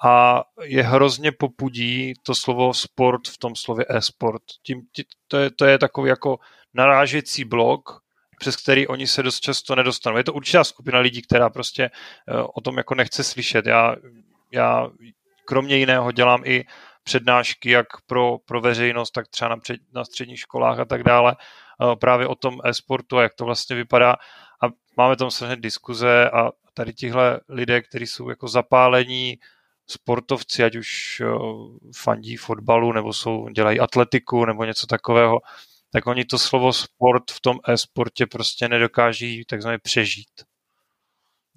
a 0.05 0.45
je 0.63 0.83
hrozně 0.83 1.33
popudí 1.33 2.15
to 2.23 2.35
slovo 2.35 2.75
sport 2.75 3.29
v 3.29 3.39
tom 3.39 3.57
slově 3.57 3.87
e-sport. 3.89 4.43
Tím, 4.63 4.83
tí, 4.93 5.05
to, 5.29 5.37
je, 5.37 5.51
to 5.51 5.65
je 5.65 5.79
takový 5.79 6.09
jako 6.09 6.39
narážecí 6.75 7.45
blok, 7.45 8.03
přes 8.39 8.57
který 8.57 8.87
oni 8.87 9.07
se 9.07 9.23
dost 9.23 9.41
často 9.41 9.75
nedostanou. 9.75 10.17
Je 10.17 10.25
to 10.25 10.33
určitá 10.33 10.65
skupina 10.65 10.99
lidí, 10.99 11.23
která 11.23 11.51
prostě 11.51 11.91
uh, 11.91 12.47
o 12.55 12.61
tom 12.61 12.77
jako 12.77 12.95
nechce 12.95 13.25
slyšet. 13.25 13.67
Já, 13.67 13.97
já 14.53 14.89
kromě 15.45 15.77
jiného 15.77 16.13
dělám 16.13 16.43
i 16.45 16.65
přednášky 17.05 17.71
jak 17.71 17.87
pro, 18.07 18.39
pro 18.39 18.61
veřejnost, 18.61 19.11
tak 19.11 19.29
třeba 19.29 19.49
na, 19.49 19.57
před, 19.57 19.81
na 19.95 20.05
středních 20.05 20.41
školách 20.41 20.79
a 20.79 20.85
tak 20.85 21.03
dále, 21.03 21.37
uh, 21.81 21.95
právě 21.95 22.27
o 22.27 22.35
tom 22.35 22.61
e-sportu 22.65 23.19
a 23.19 23.23
jak 23.23 23.35
to 23.35 23.45
vlastně 23.45 23.77
vypadá 23.77 24.17
a 24.63 24.67
máme 24.97 25.17
tam 25.17 25.31
samozřejmě 25.31 25.57
diskuze 25.57 26.31
a 26.31 26.51
tady 26.75 26.93
tihle 26.93 27.41
lidé, 27.49 27.83
kteří 27.83 28.07
jsou 28.07 28.29
jako 28.29 28.49
zapálení 28.49 29.39
sportovci, 29.87 30.65
ať 30.65 30.77
už 30.77 31.23
fandí 31.97 32.37
fotbalu, 32.37 32.93
nebo 32.93 33.13
jsou, 33.13 33.49
dělají 33.49 33.81
atletiku, 33.81 34.45
nebo 34.45 34.65
něco 34.65 34.87
takového, 34.87 35.41
tak 35.93 36.07
oni 36.07 36.25
to 36.25 36.39
slovo 36.39 36.73
sport 36.73 37.31
v 37.31 37.41
tom 37.41 37.59
e-sportě 37.69 38.27
prostě 38.27 38.69
nedokáží 38.69 39.45
takzvaně 39.45 39.79
přežít. 39.79 40.31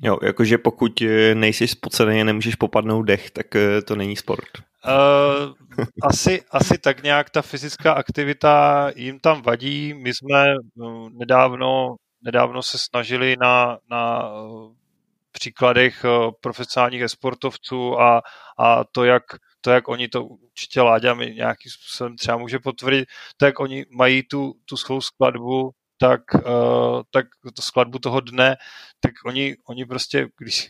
Jo, 0.01 0.17
jakože 0.23 0.57
pokud 0.57 1.01
e, 1.01 1.35
nejsi 1.35 1.67
spocený 1.67 2.21
a 2.21 2.23
nemůžeš 2.23 2.55
popadnout 2.55 3.03
dech, 3.03 3.31
tak 3.31 3.55
e, 3.55 3.81
to 3.81 3.95
není 3.95 4.15
sport. 4.15 4.49
Uh, 4.85 5.53
asi, 6.03 6.43
asi 6.51 6.77
tak 6.77 7.03
nějak 7.03 7.29
ta 7.29 7.41
fyzická 7.41 7.93
aktivita 7.93 8.87
jim 8.95 9.19
tam 9.19 9.41
vadí. 9.41 9.93
My 9.93 10.13
jsme 10.13 10.55
nedávno 11.11 11.95
nedávno 12.21 12.63
se 12.63 12.77
snažili 12.77 13.35
na, 13.41 13.77
na 13.89 14.21
eh, 14.23 14.75
příkladech 15.31 16.05
eh, 16.05 16.31
profesionálních 16.41 17.01
esportovců 17.01 17.99
a, 17.99 18.21
a 18.59 18.83
to, 18.83 19.03
jak, 19.03 19.23
to, 19.61 19.71
jak 19.71 19.88
oni 19.88 20.07
to 20.07 20.23
určitě 20.23 20.81
Láďa 20.81 21.13
mi 21.13 21.25
nějakým 21.25 21.71
způsobem 21.71 22.15
třeba 22.15 22.38
může 22.38 22.59
potvrdit, 22.59 23.09
to, 23.38 23.45
jak 23.45 23.59
oni 23.59 23.85
mají 23.89 24.23
tu, 24.23 24.53
tu 24.65 24.77
svou 24.77 25.01
skladbu 25.01 25.71
tak, 26.01 26.21
uh, 26.33 27.01
tak 27.11 27.25
to 27.55 27.61
skladbu 27.61 27.99
toho 27.99 28.19
dne, 28.19 28.57
tak 28.99 29.11
oni, 29.25 29.55
oni 29.69 29.85
prostě, 29.85 30.27
když, 30.37 30.69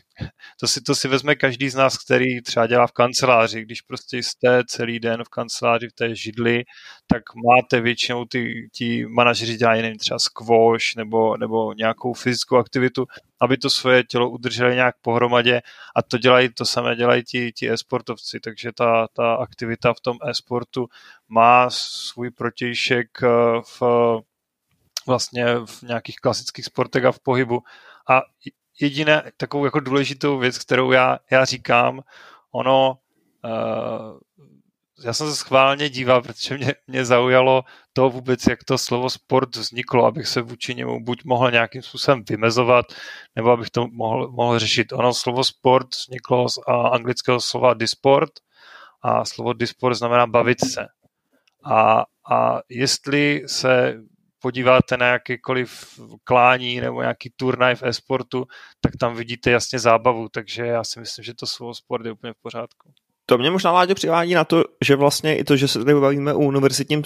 to 0.60 0.66
si, 0.66 0.80
to 0.80 0.94
si 0.94 1.08
vezme 1.08 1.34
každý 1.34 1.68
z 1.68 1.74
nás, 1.74 1.98
který 1.98 2.42
třeba 2.42 2.66
dělá 2.66 2.86
v 2.86 2.92
kanceláři, 2.92 3.62
když 3.62 3.80
prostě 3.80 4.18
jste 4.18 4.62
celý 4.66 5.00
den 5.00 5.24
v 5.24 5.28
kanceláři 5.28 5.88
v 5.88 5.92
té 5.92 6.14
židli, 6.14 6.64
tak 7.06 7.22
máte 7.34 7.80
většinou 7.80 8.24
ty, 8.24 8.68
ti 8.72 9.06
manažeři 9.06 9.56
dělají 9.56 9.82
nevím, 9.82 9.98
třeba 9.98 10.18
squash 10.18 10.96
nebo, 10.96 11.36
nebo 11.36 11.72
nějakou 11.72 12.12
fyzickou 12.12 12.56
aktivitu, 12.56 13.06
aby 13.40 13.56
to 13.56 13.70
svoje 13.70 14.04
tělo 14.04 14.30
udrželi 14.30 14.74
nějak 14.74 14.94
pohromadě 15.00 15.60
a 15.96 16.02
to 16.02 16.18
dělají, 16.18 16.48
to 16.54 16.64
samé 16.64 16.96
dělají 16.96 17.24
ti, 17.24 17.52
ti 17.52 17.70
e-sportovci, 17.70 18.40
takže 18.40 18.72
ta, 18.72 19.08
ta 19.12 19.34
aktivita 19.34 19.94
v 19.94 20.00
tom 20.00 20.16
e-sportu 20.28 20.88
má 21.28 21.70
svůj 21.70 22.30
protějšek 22.30 23.08
eh, 23.22 23.28
v 23.80 23.82
vlastně 25.06 25.44
v 25.66 25.82
nějakých 25.82 26.16
klasických 26.16 26.64
sportech 26.64 27.04
a 27.04 27.12
v 27.12 27.20
pohybu. 27.20 27.62
A 28.10 28.22
jediné 28.80 29.32
takovou 29.36 29.64
jako 29.64 29.80
důležitou 29.80 30.38
věc, 30.38 30.58
kterou 30.58 30.92
já, 30.92 31.18
já 31.30 31.44
říkám, 31.44 32.00
ono, 32.52 32.98
uh, 33.44 34.18
já 35.04 35.12
jsem 35.12 35.30
se 35.30 35.36
schválně 35.36 35.88
díval, 35.88 36.22
protože 36.22 36.56
mě, 36.56 36.74
mě 36.86 37.04
zaujalo 37.04 37.62
to 37.92 38.10
vůbec, 38.10 38.46
jak 38.46 38.64
to 38.64 38.78
slovo 38.78 39.10
sport 39.10 39.56
vzniklo, 39.56 40.06
abych 40.06 40.28
se 40.28 40.42
vůči 40.42 40.74
němu 40.74 41.04
buď 41.04 41.24
mohl 41.24 41.50
nějakým 41.50 41.82
způsobem 41.82 42.24
vymezovat, 42.28 42.86
nebo 43.36 43.50
abych 43.50 43.70
to 43.70 43.86
mohl, 43.92 44.30
mohl 44.30 44.58
řešit. 44.58 44.92
Ono 44.92 45.14
slovo 45.14 45.44
sport 45.44 45.88
vzniklo 45.96 46.48
z 46.48 46.58
anglického 46.92 47.40
slova 47.40 47.74
disport 47.74 48.30
a 49.02 49.24
slovo 49.24 49.52
disport 49.52 49.94
znamená 49.94 50.26
bavit 50.26 50.60
se. 50.60 50.86
A, 51.64 52.04
a 52.30 52.60
jestli 52.68 53.42
se 53.46 53.94
podíváte 54.42 54.96
na 54.96 55.06
jakýkoliv 55.06 56.00
klání 56.24 56.80
nebo 56.80 57.00
nějaký 57.00 57.32
turnaj 57.36 57.74
v 57.74 57.82
e-sportu, 57.82 58.44
tak 58.80 58.92
tam 59.00 59.16
vidíte 59.16 59.50
jasně 59.50 59.78
zábavu, 59.78 60.28
takže 60.28 60.66
já 60.66 60.84
si 60.84 61.00
myslím, 61.00 61.24
že 61.24 61.34
to 61.34 61.46
slovo 61.46 61.74
sport 61.74 62.06
je 62.06 62.12
úplně 62.12 62.32
v 62.32 62.42
pořádku. 62.42 62.92
To 63.30 63.38
mě 63.38 63.50
možná 63.50 63.72
Láďo 63.72 63.94
přivádí 63.94 64.34
na 64.34 64.44
to, 64.44 64.64
že 64.84 64.96
vlastně 64.96 65.36
i 65.36 65.44
to, 65.44 65.56
že 65.56 65.68
se 65.68 65.78
tady 65.78 65.94
bavíme 65.94 66.34
o 66.34 66.38
univerzitním 66.38 67.02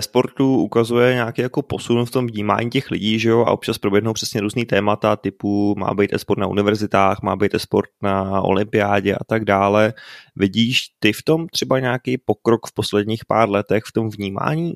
sportu, 0.00 0.56
ukazuje 0.56 1.14
nějaký 1.14 1.42
jako 1.42 1.62
posun 1.62 2.06
v 2.06 2.10
tom 2.10 2.26
vnímání 2.26 2.70
těch 2.70 2.90
lidí, 2.90 3.18
že 3.18 3.28
jo, 3.28 3.40
a 3.40 3.50
občas 3.50 3.78
proběhnou 3.78 4.12
přesně 4.12 4.40
různý 4.40 4.64
témata 4.64 5.16
typu 5.16 5.74
má 5.78 5.94
být 5.94 6.12
e-sport 6.12 6.38
na 6.38 6.46
univerzitách, 6.46 7.22
má 7.22 7.36
být 7.36 7.54
e-sport 7.54 7.90
na 8.02 8.42
olympiádě 8.42 9.14
a 9.14 9.24
tak 9.26 9.44
dále. 9.44 9.94
Vidíš 10.36 10.86
ty 10.98 11.12
v 11.12 11.22
tom 11.22 11.46
třeba 11.48 11.80
nějaký 11.80 12.18
pokrok 12.18 12.66
v 12.66 12.74
posledních 12.74 13.24
pár 13.24 13.50
letech 13.50 13.82
v 13.86 13.92
tom 13.92 14.10
vnímání 14.10 14.74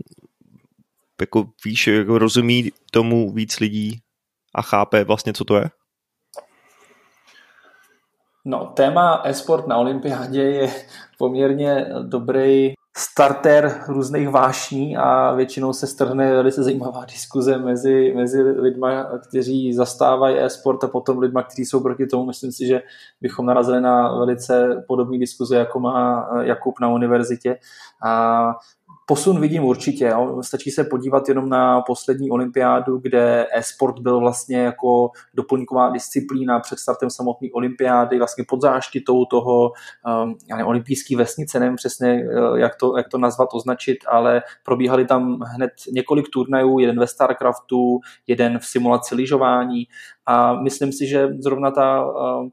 jako 1.23 1.45
víš, 1.65 1.87
jako 1.87 2.19
rozumí 2.19 2.73
tomu 2.91 3.33
víc 3.33 3.61
lidí 3.61 4.01
a 4.55 4.63
chápe 4.63 5.05
vlastně, 5.05 5.33
co 5.33 5.45
to 5.45 5.57
je? 5.57 5.71
No, 8.45 8.73
téma 8.77 9.23
e-sport 9.25 9.67
na 9.67 9.77
olympiádě 9.77 10.43
je 10.43 10.71
poměrně 11.19 11.87
dobrý 12.03 12.75
starter 12.97 13.85
různých 13.89 14.29
vášní 14.29 14.97
a 14.97 15.33
většinou 15.35 15.73
se 15.73 15.87
strhne 15.87 16.33
velice 16.33 16.63
zajímavá 16.63 17.05
diskuze 17.05 17.59
mezi, 17.59 18.13
mezi 18.17 18.43
lidmi, 18.43 18.89
kteří 19.29 19.75
zastávají 19.75 20.39
e-sport 20.39 20.85
a 20.85 20.89
potom 20.89 21.19
lidmi, 21.19 21.41
kteří 21.47 21.65
jsou 21.65 21.81
proti 21.81 22.07
tomu. 22.07 22.27
Myslím 22.27 22.53
si, 22.53 22.67
že 22.67 22.83
bychom 23.21 23.47
narazili 23.47 23.81
na 23.81 24.19
velice 24.19 24.85
podobné 24.89 25.19
diskuze, 25.19 25.57
jako 25.57 25.81
má 25.81 26.29
Jakub 26.41 26.81
na 26.81 26.89
univerzitě. 26.89 27.59
A 28.05 28.43
Posun 29.07 29.41
vidím 29.41 29.65
určitě. 29.65 30.13
Stačí 30.41 30.71
se 30.71 30.85
podívat 30.85 31.29
jenom 31.29 31.49
na 31.49 31.81
poslední 31.81 32.31
olympiádu, 32.31 32.99
kde 32.99 33.47
e-sport 33.53 33.99
byl 33.99 34.21
vlastně 34.21 34.59
jako 34.59 35.11
doplňková 35.35 35.91
disciplína 35.91 36.61
před 36.61 36.79
startem 36.79 37.11
samotné 37.11 37.49
olympiády, 37.55 38.19
vlastně 38.19 38.45
pod 38.49 38.61
záštitou 38.61 39.25
toho 39.25 39.73
um, 40.25 40.35
nevím, 40.49 40.67
olympijské 40.67 41.17
vesnice, 41.17 41.61
nevím 41.61 41.77
přesně, 41.77 42.25
uh, 42.25 42.59
jak 42.59 42.77
to, 42.77 42.97
jak 42.97 43.09
to 43.09 43.19
nazvat, 43.19 43.49
označit, 43.55 43.99
ale 44.09 44.43
probíhaly 44.65 45.05
tam 45.05 45.41
hned 45.41 45.73
několik 45.93 46.29
turnajů, 46.33 46.79
jeden 46.79 46.99
ve 46.99 47.07
StarCraftu, 47.07 48.01
jeden 48.27 48.59
v 48.59 48.67
simulaci 48.67 49.15
lyžování 49.15 49.85
a 50.27 50.63
myslím 50.63 50.93
si, 50.93 51.07
že 51.07 51.29
zrovna 51.39 51.71
ta 51.71 52.07
uh, 52.07 52.49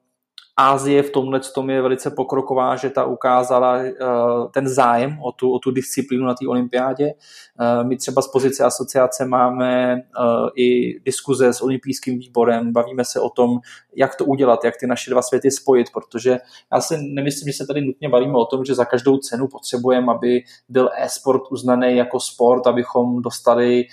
Ázie 0.61 1.03
v 1.03 1.09
tomhle 1.09 1.39
tom 1.39 1.69
je 1.69 1.81
velice 1.81 2.11
pokroková, 2.11 2.75
že 2.75 2.89
ta 2.89 3.05
ukázala 3.05 3.77
uh, 3.77 4.51
ten 4.51 4.67
zájem 4.67 5.17
o 5.21 5.31
tu, 5.31 5.51
o 5.51 5.59
tu 5.59 5.71
disciplínu 5.71 6.25
na 6.25 6.33
té 6.33 6.47
olympiádě. 6.47 7.13
Uh, 7.13 7.87
my 7.87 7.97
třeba 7.97 8.21
z 8.21 8.27
pozice 8.27 8.63
asociace 8.63 9.25
máme 9.25 9.95
uh, 9.95 10.49
i 10.55 10.99
diskuze 11.05 11.53
s 11.53 11.61
olympijským 11.61 12.19
výborem, 12.19 12.73
bavíme 12.73 13.05
se 13.05 13.19
o 13.19 13.29
tom, 13.29 13.59
jak 13.95 14.15
to 14.15 14.25
udělat, 14.25 14.63
jak 14.63 14.73
ty 14.79 14.87
naše 14.87 15.11
dva 15.11 15.21
světy 15.21 15.51
spojit, 15.51 15.87
protože 15.93 16.37
já 16.73 16.81
si 16.81 16.97
nemyslím, 16.97 17.51
že 17.51 17.57
se 17.57 17.67
tady 17.67 17.81
nutně 17.81 18.09
bavíme 18.09 18.37
o 18.37 18.45
tom, 18.45 18.65
že 18.65 18.75
za 18.75 18.85
každou 18.85 19.17
cenu 19.17 19.47
potřebujeme, 19.47 20.13
aby 20.13 20.43
byl 20.69 20.89
e-sport 20.97 21.41
uznaný 21.51 21.95
jako 21.95 22.19
sport, 22.19 22.67
abychom 22.67 23.21
dostali 23.21 23.85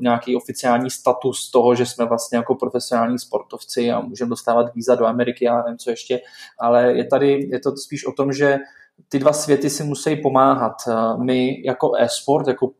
nějaký 0.00 0.36
oficiální 0.36 0.90
status 0.90 1.50
toho, 1.50 1.74
že 1.74 1.86
jsme 1.86 2.04
vlastně 2.04 2.38
jako 2.38 2.54
profesionální 2.54 3.18
sportovci 3.18 3.92
a 3.92 4.00
můžeme 4.00 4.28
dostávat 4.28 4.74
víza 4.74 4.94
do 4.94 5.06
Ameriky 5.06 5.48
a 5.48 5.62
nevím, 5.62 5.78
co 5.86 5.90
ještě, 5.90 6.20
ale 6.60 6.92
je 6.92 7.04
tady, 7.04 7.48
je 7.52 7.60
to 7.60 7.76
spíš 7.76 8.06
o 8.06 8.12
tom, 8.12 8.32
že 8.32 8.58
ty 9.08 9.18
dva 9.18 9.32
světy 9.32 9.70
si 9.70 9.84
musí 9.84 10.16
pomáhat. 10.16 10.72
My 11.22 11.62
jako 11.64 11.92
e-sport, 11.98 12.48
jako 12.48 12.70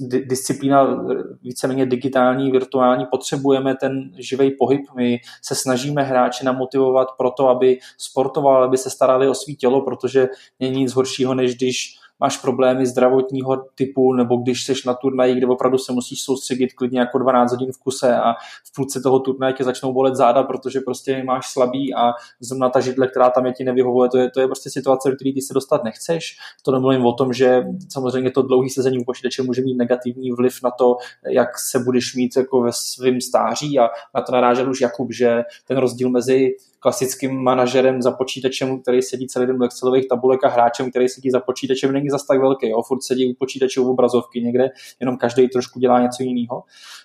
disciplína 0.00 1.04
víceméně 1.42 1.86
digitální, 1.86 2.50
virtuální, 2.50 3.06
potřebujeme 3.10 3.74
ten 3.74 4.10
živý 4.18 4.50
pohyb. 4.50 4.80
My 4.96 5.20
se 5.42 5.54
snažíme 5.54 6.02
hráče 6.02 6.44
namotivovat 6.44 7.08
pro 7.18 7.30
to, 7.30 7.48
aby 7.48 7.78
sportovali, 7.98 8.64
aby 8.64 8.78
se 8.78 8.90
starali 8.90 9.28
o 9.28 9.34
svý 9.34 9.56
tělo, 9.56 9.80
protože 9.80 10.28
není 10.60 10.80
nic 10.80 10.92
horšího, 10.92 11.34
než 11.34 11.56
když 11.56 11.98
máš 12.22 12.36
problémy 12.36 12.86
zdravotního 12.86 13.64
typu, 13.74 14.12
nebo 14.12 14.36
když 14.36 14.64
jsi 14.64 14.72
na 14.86 14.94
turnaji, 14.94 15.34
kde 15.34 15.46
opravdu 15.46 15.78
se 15.78 15.92
musíš 15.92 16.22
soustředit 16.22 16.72
klidně 16.72 17.00
jako 17.00 17.18
12 17.18 17.52
hodin 17.52 17.72
v 17.72 17.78
kuse 17.78 18.16
a 18.16 18.32
v 18.64 18.74
půlce 18.76 19.00
toho 19.00 19.18
turnaje 19.18 19.52
tě 19.52 19.64
začnou 19.64 19.92
bolet 19.92 20.14
záda, 20.14 20.42
protože 20.42 20.80
prostě 20.80 21.24
máš 21.24 21.52
slabý 21.52 21.94
a 21.94 22.12
zrovna 22.40 22.68
ta 22.68 22.80
židle, 22.80 23.08
která 23.08 23.30
tam 23.30 23.46
je 23.46 23.52
ti 23.52 23.64
nevyhovuje, 23.64 24.08
to 24.08 24.18
je, 24.18 24.30
to 24.30 24.40
je 24.40 24.46
prostě 24.46 24.70
situace, 24.70 25.10
do 25.10 25.16
které 25.16 25.32
ty 25.32 25.40
se 25.40 25.54
dostat 25.54 25.84
nechceš. 25.84 26.36
To 26.62 26.72
nemluvím 26.72 27.06
o 27.06 27.12
tom, 27.12 27.32
že 27.32 27.64
samozřejmě 27.88 28.30
to 28.30 28.42
dlouhý 28.42 28.70
sezení 28.70 28.98
u 28.98 29.04
počítače 29.04 29.42
může 29.42 29.62
mít 29.62 29.76
negativní 29.76 30.30
vliv 30.30 30.58
na 30.64 30.70
to, 30.70 30.96
jak 31.28 31.58
se 31.58 31.78
budeš 31.78 32.14
mít 32.14 32.36
jako 32.36 32.60
ve 32.60 32.72
svém 32.72 33.20
stáří 33.20 33.78
a 33.78 33.88
na 34.14 34.22
to 34.22 34.32
narážel 34.32 34.70
už 34.70 34.80
Jakub, 34.80 35.12
že 35.12 35.42
ten 35.66 35.78
rozdíl 35.78 36.10
mezi 36.10 36.54
klasickým 36.82 37.42
manažerem 37.42 38.02
za 38.02 38.10
počítačem, 38.10 38.82
který 38.82 39.02
sedí 39.02 39.26
celý 39.26 39.46
den 39.46 39.58
do 39.58 39.64
Excelových 39.64 40.08
tabulek 40.08 40.44
a 40.44 40.48
hráčem, 40.48 40.90
který 40.90 41.08
sedí 41.08 41.30
za 41.30 41.40
počítačem, 41.40 41.92
není 41.92 42.08
zas 42.10 42.26
tak 42.26 42.40
velký. 42.40 42.68
Jo? 42.68 42.82
Furt 42.82 43.02
sedí 43.02 43.32
u 43.32 43.36
počítače 43.38 43.80
u 43.80 43.90
obrazovky 43.90 44.40
někde, 44.40 44.70
jenom 45.00 45.16
každý 45.16 45.48
trošku 45.48 45.80
dělá 45.80 46.00
něco 46.00 46.22
jiného. 46.22 46.62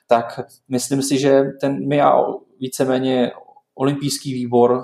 Tak 0.07 0.39
myslím 0.69 1.01
si, 1.01 1.19
že 1.19 1.43
ten 1.61 1.87
my 1.87 2.01
a 2.01 2.13
víceméně 2.59 3.31
olympijský 3.75 4.33
výbor 4.33 4.83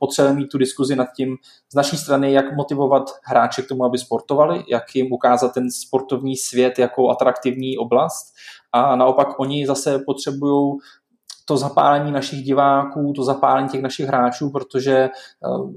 potřebujeme 0.00 0.40
mít 0.40 0.48
tu 0.48 0.58
diskuzi 0.58 0.96
nad 0.96 1.06
tím 1.16 1.36
z 1.72 1.74
naší 1.74 1.96
strany, 1.96 2.32
jak 2.32 2.56
motivovat 2.56 3.02
hráče 3.24 3.62
k 3.62 3.68
tomu, 3.68 3.84
aby 3.84 3.98
sportovali, 3.98 4.64
jak 4.68 4.94
jim 4.94 5.12
ukázat 5.12 5.54
ten 5.54 5.70
sportovní 5.70 6.36
svět 6.36 6.78
jako 6.78 7.10
atraktivní 7.10 7.78
oblast 7.78 8.34
a 8.72 8.96
naopak 8.96 9.40
oni 9.40 9.66
zase 9.66 9.98
potřebují 10.06 10.78
to 11.44 11.56
zapálení 11.56 12.12
našich 12.12 12.42
diváků, 12.42 13.12
to 13.16 13.24
zapálení 13.24 13.68
těch 13.68 13.82
našich 13.82 14.06
hráčů, 14.06 14.50
protože 14.50 14.92
eh, 14.92 15.72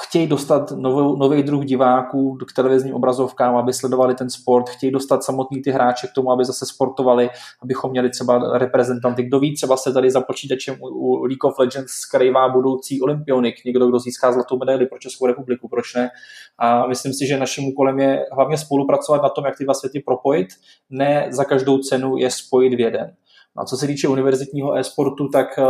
chtějí 0.00 0.26
dostat 0.26 0.70
novou, 0.70 1.16
nový 1.16 1.42
druh 1.42 1.64
diváků 1.64 2.38
k 2.48 2.52
televizním 2.56 2.94
obrazovkám, 2.94 3.56
aby 3.56 3.72
sledovali 3.72 4.14
ten 4.14 4.30
sport, 4.30 4.68
chtějí 4.68 4.92
dostat 4.92 5.24
samotný 5.24 5.62
ty 5.62 5.70
hráče 5.70 6.06
k 6.06 6.12
tomu, 6.12 6.32
aby 6.32 6.44
zase 6.44 6.66
sportovali, 6.66 7.30
abychom 7.62 7.90
měli 7.90 8.10
třeba 8.10 8.58
reprezentanty. 8.58 9.22
Kdo 9.22 9.40
ví, 9.40 9.54
třeba 9.54 9.76
se 9.76 9.92
tady 9.92 10.10
za 10.10 10.20
počítačem 10.20 10.76
u, 10.80 10.88
u 10.88 11.24
League 11.24 11.44
of 11.44 11.58
Legends 11.58 11.92
skrývá 11.92 12.48
budoucí 12.48 13.02
olympionik, 13.02 13.54
někdo, 13.64 13.88
kdo 13.88 13.98
získá 13.98 14.32
zlatou 14.32 14.58
medaili 14.58 14.86
pro 14.86 14.98
Českou 14.98 15.26
republiku, 15.26 15.68
proč 15.68 15.94
ne? 15.94 16.10
A 16.58 16.86
myslím 16.86 17.12
si, 17.12 17.26
že 17.26 17.38
naším 17.38 17.68
úkolem 17.68 17.98
je 17.98 18.26
hlavně 18.32 18.58
spolupracovat 18.58 19.22
na 19.22 19.28
tom, 19.28 19.44
jak 19.44 19.56
ty 19.58 19.64
dva 19.64 19.74
světy 19.74 20.00
propojit, 20.00 20.48
ne 20.90 21.26
za 21.30 21.44
každou 21.44 21.78
cenu 21.78 22.16
je 22.16 22.30
spojit 22.30 22.74
v 22.74 22.80
jeden. 22.80 23.14
A 23.56 23.64
co 23.64 23.76
se 23.76 23.86
týče 23.86 24.08
univerzitního 24.08 24.74
e-sportu, 24.74 25.28
tak 25.28 25.58
eh, 25.58 25.62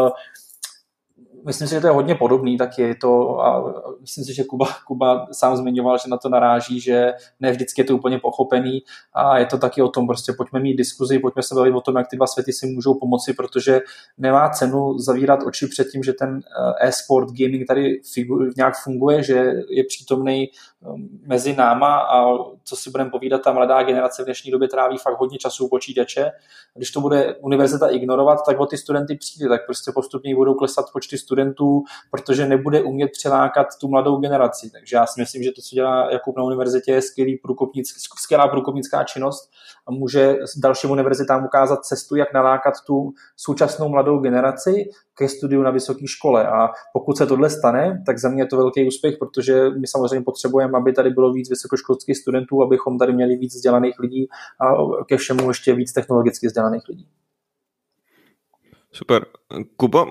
myslím 1.45 1.69
si, 1.69 1.75
že 1.75 1.81
to 1.81 1.87
je 1.87 1.93
hodně 1.93 2.15
podobný, 2.15 2.57
tak 2.57 2.79
je 2.79 2.95
to 2.95 3.41
a 3.41 3.75
myslím 4.01 4.25
si, 4.25 4.35
že 4.35 4.45
Kuba, 4.45 4.67
Kuba 4.87 5.27
sám 5.33 5.57
zmiňoval, 5.57 5.99
že 5.99 6.11
na 6.11 6.17
to 6.17 6.29
naráží, 6.29 6.81
že 6.81 7.13
ne 7.41 7.51
vždycky 7.51 7.81
je 7.81 7.85
to 7.85 7.97
úplně 7.97 8.19
pochopený 8.19 8.83
a 9.15 9.39
je 9.39 9.47
to 9.47 9.59
taky 9.59 9.83
o 9.83 9.89
tom, 9.89 10.07
prostě 10.07 10.33
pojďme 10.33 10.61
mít 10.61 10.77
diskuzi, 10.77 11.19
pojďme 11.19 11.43
se 11.43 11.55
bavit 11.55 11.75
o 11.75 11.81
tom, 11.81 11.97
jak 11.97 12.09
ty 12.09 12.17
dva 12.17 12.27
světy 12.27 12.53
si 12.53 12.67
můžou 12.67 12.95
pomoci, 12.95 13.35
protože 13.35 13.81
nemá 14.19 14.49
cenu 14.49 14.99
zavírat 14.99 15.43
oči 15.47 15.67
před 15.67 15.89
tím, 15.93 16.03
že 16.03 16.13
ten 16.13 16.41
eh, 16.41 16.89
e-sport 16.89 17.29
gaming 17.33 17.67
tady 17.67 18.01
figu, 18.13 18.39
nějak 18.57 18.75
funguje, 18.85 19.23
že 19.23 19.53
je 19.69 19.85
přítomný 19.85 20.49
Um, 20.85 21.09
mezi 21.27 21.57
náma 21.57 21.99
a 21.99 22.39
co 22.65 22.77
si 22.77 22.91
budeme 22.91 23.11
povídat, 23.11 23.43
ta 23.43 23.53
mladá 23.53 23.83
generace 23.83 24.23
v 24.23 24.25
dnešní 24.25 24.51
době 24.51 24.69
tráví 24.69 24.99
fakt 24.99 25.19
hodně 25.19 25.39
času 25.39 25.67
u 25.67 25.69
počítače. 25.69 26.31
Když 26.75 26.91
to 26.91 27.01
bude 27.01 27.35
univerzita 27.35 27.89
ignorovat, 27.89 28.39
tak 28.47 28.61
o 28.61 28.67
ty 28.67 28.79
studenty 28.79 29.15
přijde, 29.17 29.49
tak 29.49 29.67
prostě 29.67 29.93
postupně 29.95 30.35
budou 30.35 30.55
klesat 30.55 30.93
počty 30.93 31.19
studentů, 31.19 31.32
protože 32.11 32.47
nebude 32.47 32.83
umět 32.83 33.11
přilákat 33.13 33.67
tu 33.81 33.89
mladou 33.89 34.17
generaci. 34.17 34.71
Takže 34.71 34.97
já 34.97 35.07
si 35.07 35.21
myslím, 35.21 35.43
že 35.43 35.51
to, 35.53 35.63
co 35.63 35.75
dělá 35.75 36.13
Jakub 36.13 36.37
na 36.37 36.45
univerzitě, 36.45 36.93
je 36.93 37.03
skvělý 37.03 37.41
skvělá 38.19 38.49
průkopnická 38.49 39.05
činnost 39.05 39.51
a 39.89 39.93
může 39.93 40.37
dalším 40.57 40.91
univerzitám 40.91 41.45
ukázat 41.45 41.85
cestu, 41.85 42.17
jak 42.17 42.33
nalákat 42.33 42.75
tu 42.87 43.13
současnou 43.37 43.89
mladou 43.89 44.19
generaci 44.19 44.85
ke 45.15 45.29
studiu 45.29 45.63
na 45.63 45.71
vysoké 45.71 46.07
škole. 46.07 46.49
A 46.49 46.69
pokud 46.93 47.17
se 47.17 47.27
tohle 47.27 47.51
stane, 47.51 48.03
tak 48.07 48.19
za 48.19 48.29
mě 48.29 48.43
je 48.43 48.47
to 48.47 48.57
velký 48.57 48.87
úspěch, 48.87 49.17
protože 49.19 49.71
my 49.71 49.87
samozřejmě 49.87 50.25
potřebujeme, 50.25 50.79
aby 50.79 50.93
tady 50.93 51.11
bylo 51.11 51.33
víc 51.33 51.51
vysokoškolských 51.51 52.19
studentů, 52.19 52.63
abychom 52.63 52.99
tady 52.99 53.13
měli 53.13 53.37
víc 53.37 53.55
vzdělaných 53.55 53.99
lidí 53.99 54.29
a 54.61 54.67
ke 55.05 55.17
všemu 55.17 55.49
ještě 55.49 55.75
víc 55.75 55.93
technologicky 55.93 56.47
vzdělaných 56.47 56.89
lidí. 56.89 57.07
Super. 58.93 59.27
Kuba, 59.77 60.07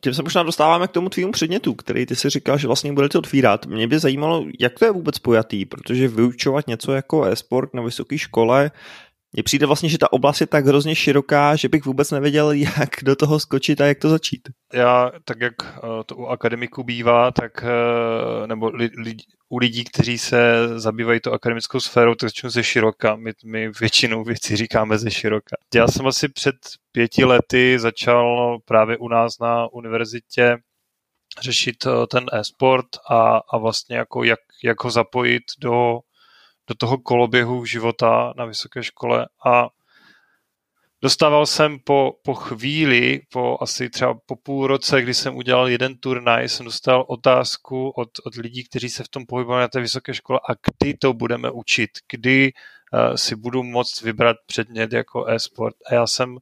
tím 0.00 0.14
se 0.14 0.22
možná 0.22 0.42
dostáváme 0.42 0.88
k 0.88 0.90
tomu 0.90 1.08
tvýmu 1.08 1.32
předmětu, 1.32 1.74
který 1.74 2.06
ty 2.06 2.16
si 2.16 2.30
říkal, 2.30 2.58
že 2.58 2.66
vlastně 2.66 2.92
budete 2.92 3.18
otvírat. 3.18 3.66
Mě 3.66 3.88
by 3.88 3.98
zajímalo, 3.98 4.46
jak 4.60 4.78
to 4.78 4.84
je 4.84 4.90
vůbec 4.90 5.18
pojatý, 5.18 5.64
protože 5.64 6.08
vyučovat 6.08 6.66
něco 6.66 6.92
jako 6.92 7.24
e-sport 7.24 7.74
na 7.74 7.82
vysoké 7.82 8.18
škole 8.18 8.70
mně 9.34 9.42
přijde 9.42 9.66
vlastně, 9.66 9.88
že 9.88 9.98
ta 9.98 10.12
oblast 10.12 10.40
je 10.40 10.46
tak 10.46 10.66
hrozně 10.66 10.94
široká, 10.94 11.56
že 11.56 11.68
bych 11.68 11.84
vůbec 11.84 12.10
nevěděl, 12.10 12.52
jak 12.52 12.90
do 13.02 13.16
toho 13.16 13.40
skočit 13.40 13.80
a 13.80 13.86
jak 13.86 13.98
to 13.98 14.08
začít. 14.08 14.48
Já, 14.72 15.12
tak 15.24 15.40
jak 15.40 15.54
eh, 15.62 15.80
to 16.06 16.16
u 16.16 16.26
akademiků 16.26 16.82
bývá, 16.82 17.30
tak 17.30 17.64
eh, 17.64 18.46
nebo 18.46 18.70
li, 18.70 18.90
li, 18.98 19.16
u 19.48 19.58
lidí, 19.58 19.84
kteří 19.84 20.18
se 20.18 20.68
zabývají 20.78 21.20
to 21.20 21.32
akademickou 21.32 21.80
sférou, 21.80 22.14
tak 22.14 22.28
začnu 22.28 22.50
ze 22.50 22.64
široka. 22.64 23.16
My, 23.16 23.32
my 23.44 23.70
většinou 23.80 24.24
věcí 24.24 24.56
říkáme 24.56 24.98
ze 24.98 25.10
široka. 25.10 25.56
Já 25.74 25.88
jsem 25.88 26.06
asi 26.06 26.28
před 26.28 26.56
pěti 26.92 27.24
lety 27.24 27.78
začal 27.78 28.58
právě 28.64 28.96
u 28.96 29.08
nás 29.08 29.38
na 29.38 29.72
univerzitě 29.72 30.56
řešit 31.42 31.76
eh, 31.86 32.06
ten 32.10 32.26
e-sport 32.32 32.86
a, 33.10 33.40
a 33.52 33.58
vlastně 33.58 33.96
jako 33.96 34.24
jak, 34.24 34.40
jak 34.64 34.84
ho 34.84 34.90
zapojit 34.90 35.42
do 35.60 35.98
do 36.68 36.74
toho 36.74 36.98
koloběhu 36.98 37.64
života 37.64 38.32
na 38.36 38.44
vysoké 38.44 38.82
škole 38.82 39.28
a 39.46 39.68
dostával 41.02 41.46
jsem 41.46 41.78
po, 41.84 42.12
po 42.22 42.34
chvíli, 42.34 43.20
po 43.32 43.58
asi 43.60 43.90
třeba 43.90 44.14
po 44.26 44.36
půl 44.36 44.66
roce, 44.66 45.02
kdy 45.02 45.14
jsem 45.14 45.36
udělal 45.36 45.68
jeden 45.68 45.96
turnaj, 45.96 46.48
jsem 46.48 46.66
dostal 46.66 47.04
otázku 47.08 47.88
od, 47.90 48.08
od 48.24 48.34
lidí, 48.34 48.64
kteří 48.64 48.88
se 48.88 49.04
v 49.04 49.08
tom 49.08 49.26
pohybují 49.26 49.58
na 49.58 49.68
té 49.68 49.80
vysoké 49.80 50.14
škole 50.14 50.40
a 50.50 50.52
kdy 50.54 50.94
to 50.94 51.12
budeme 51.12 51.50
učit, 51.50 51.90
kdy 52.10 52.52
uh, 52.52 53.14
si 53.14 53.36
budu 53.36 53.62
moct 53.62 54.02
vybrat 54.02 54.36
předmět 54.46 54.92
jako 54.92 55.26
e-sport. 55.26 55.76
A 55.90 55.94
já 55.94 56.06
jsem, 56.06 56.36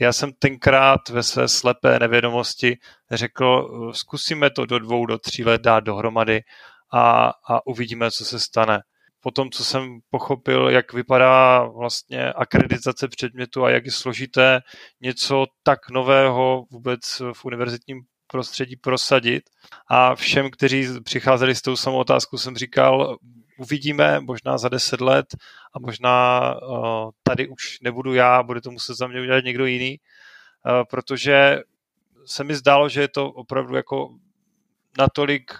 já 0.00 0.12
jsem 0.12 0.32
tenkrát 0.32 1.08
ve 1.08 1.22
své 1.22 1.48
slepé 1.48 1.98
nevědomosti 1.98 2.76
řekl, 3.10 3.68
zkusíme 3.94 4.50
to 4.50 4.66
do 4.66 4.78
dvou, 4.78 5.06
do 5.06 5.18
tří 5.18 5.44
let 5.44 5.62
dát 5.62 5.80
dohromady 5.80 6.40
a, 6.92 7.32
a 7.48 7.66
uvidíme, 7.66 8.10
co 8.10 8.24
se 8.24 8.40
stane 8.40 8.80
po 9.26 9.30
tom, 9.30 9.50
co 9.50 9.64
jsem 9.64 9.98
pochopil, 10.10 10.68
jak 10.68 10.92
vypadá 10.92 11.64
vlastně 11.64 12.32
akreditace 12.32 13.08
předmětu 13.08 13.64
a 13.64 13.70
jak 13.70 13.86
je 13.86 13.92
složité 13.92 14.60
něco 15.00 15.46
tak 15.62 15.90
nového 15.90 16.64
vůbec 16.70 17.22
v 17.32 17.44
univerzitním 17.44 18.02
prostředí 18.26 18.76
prosadit. 18.76 19.42
A 19.90 20.14
všem, 20.14 20.50
kteří 20.50 20.88
přicházeli 21.04 21.54
s 21.54 21.62
tou 21.62 21.76
samou 21.76 21.98
otázkou, 21.98 22.38
jsem 22.38 22.56
říkal, 22.56 23.16
uvidíme 23.58 24.20
možná 24.20 24.58
za 24.58 24.68
deset 24.68 25.00
let 25.00 25.26
a 25.74 25.78
možná 25.78 26.40
uh, 26.54 27.10
tady 27.22 27.48
už 27.48 27.80
nebudu 27.80 28.14
já, 28.14 28.42
bude 28.42 28.60
to 28.60 28.70
muset 28.70 28.94
za 28.94 29.06
mě 29.06 29.20
udělat 29.20 29.44
někdo 29.44 29.66
jiný, 29.66 29.98
uh, 29.98 30.84
protože 30.90 31.60
se 32.26 32.44
mi 32.44 32.54
zdálo, 32.54 32.88
že 32.88 33.00
je 33.00 33.08
to 33.08 33.26
opravdu 33.26 33.76
jako 33.76 34.08
natolik 34.98 35.52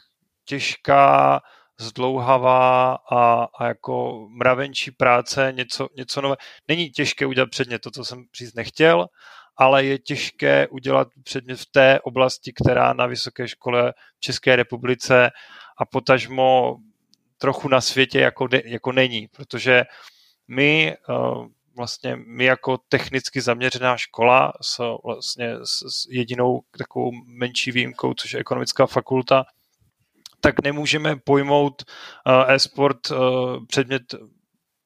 těžká 0.45 1.41
zdlouhavá 1.81 2.95
a, 2.95 3.49
a 3.59 3.67
jako 3.67 4.27
mravenčí 4.31 4.91
práce, 4.91 5.53
něco, 5.57 5.89
něco 5.97 6.21
nové. 6.21 6.37
Není 6.69 6.91
těžké 6.91 7.27
udělat 7.27 7.51
předmět 7.51 7.79
to, 7.79 7.91
co 7.91 8.05
jsem 8.05 8.25
říct 8.39 8.55
nechtěl, 8.55 9.07
ale 9.57 9.85
je 9.85 9.99
těžké 9.99 10.69
udělat 10.69 11.09
předmět 11.23 11.61
v 11.61 11.67
té 11.67 12.01
oblasti, 12.01 12.53
která 12.53 12.93
na 12.93 13.07
vysoké 13.07 13.49
škole 13.49 13.93
v 14.17 14.21
České 14.21 14.57
republice 14.57 15.31
a 15.79 15.85
potažmo 15.85 16.77
trochu 17.39 17.69
na 17.69 17.81
světě 17.81 18.21
jako, 18.21 18.47
de, 18.47 18.63
jako 18.65 18.93
není, 18.93 19.29
protože 19.29 19.85
my 20.49 20.97
uh, 21.09 21.47
vlastně 21.77 22.17
my 22.27 22.45
jako 22.45 22.79
technicky 22.89 23.41
zaměřená 23.41 23.97
škola 23.97 24.53
s, 24.63 24.97
vlastně 25.05 25.55
s, 25.65 25.79
s 25.79 26.07
jedinou 26.11 26.61
takovou 26.79 27.11
menší 27.27 27.73
výjimkou, 27.73 28.15
což 28.15 28.33
je 28.33 28.41
ekonomická 28.41 28.87
fakulta, 28.87 29.45
tak 30.41 30.63
nemůžeme 30.63 31.17
pojmout 31.17 31.83
uh, 31.83 32.51
e-sport 32.51 33.11
uh, 33.11 33.17
předmět 33.67 34.15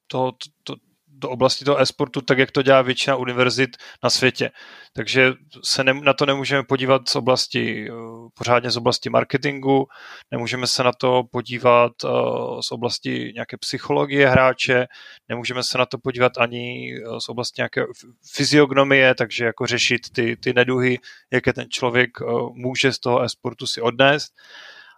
toho, 0.07 0.31
to, 0.63 0.75
do 1.21 1.29
oblasti 1.29 1.65
toho 1.65 1.81
e-sportu, 1.81 2.21
tak 2.21 2.37
jak 2.37 2.51
to 2.51 2.61
dělá 2.61 2.81
většina 2.81 3.15
univerzit 3.15 3.77
na 4.03 4.09
světě. 4.09 4.51
Takže 4.93 5.33
se 5.63 5.83
ne, 5.83 5.93
na 5.93 6.13
to 6.13 6.25
nemůžeme 6.25 6.63
podívat 6.63 7.09
z 7.09 7.15
oblasti, 7.15 7.89
eh, 7.89 7.93
pořádně 8.33 8.71
z 8.71 8.77
oblasti 8.77 9.09
marketingu, 9.09 9.87
nemůžeme 10.31 10.67
se 10.67 10.83
na 10.83 10.91
to 10.91 11.23
podívat 11.31 11.91
eh, 12.05 12.07
z 12.61 12.71
oblasti 12.71 13.31
nějaké 13.33 13.57
psychologie 13.57 14.29
hráče, 14.29 14.87
nemůžeme 15.29 15.63
se 15.63 15.77
na 15.77 15.85
to 15.85 15.97
podívat 15.97 16.31
ani 16.37 16.93
z 17.19 17.29
oblasti 17.29 17.59
nějaké 17.59 17.85
fyziognomie, 18.33 19.15
takže 19.15 19.45
jako 19.45 19.65
řešit 19.65 20.01
ty, 20.13 20.37
ty 20.37 20.53
neduhy, 20.53 20.99
jaké 21.31 21.53
ten 21.53 21.69
člověk 21.69 22.09
může 22.53 22.93
z 22.93 22.99
toho 22.99 23.21
e-sportu 23.21 23.67
si 23.67 23.81
odnést 23.81 24.33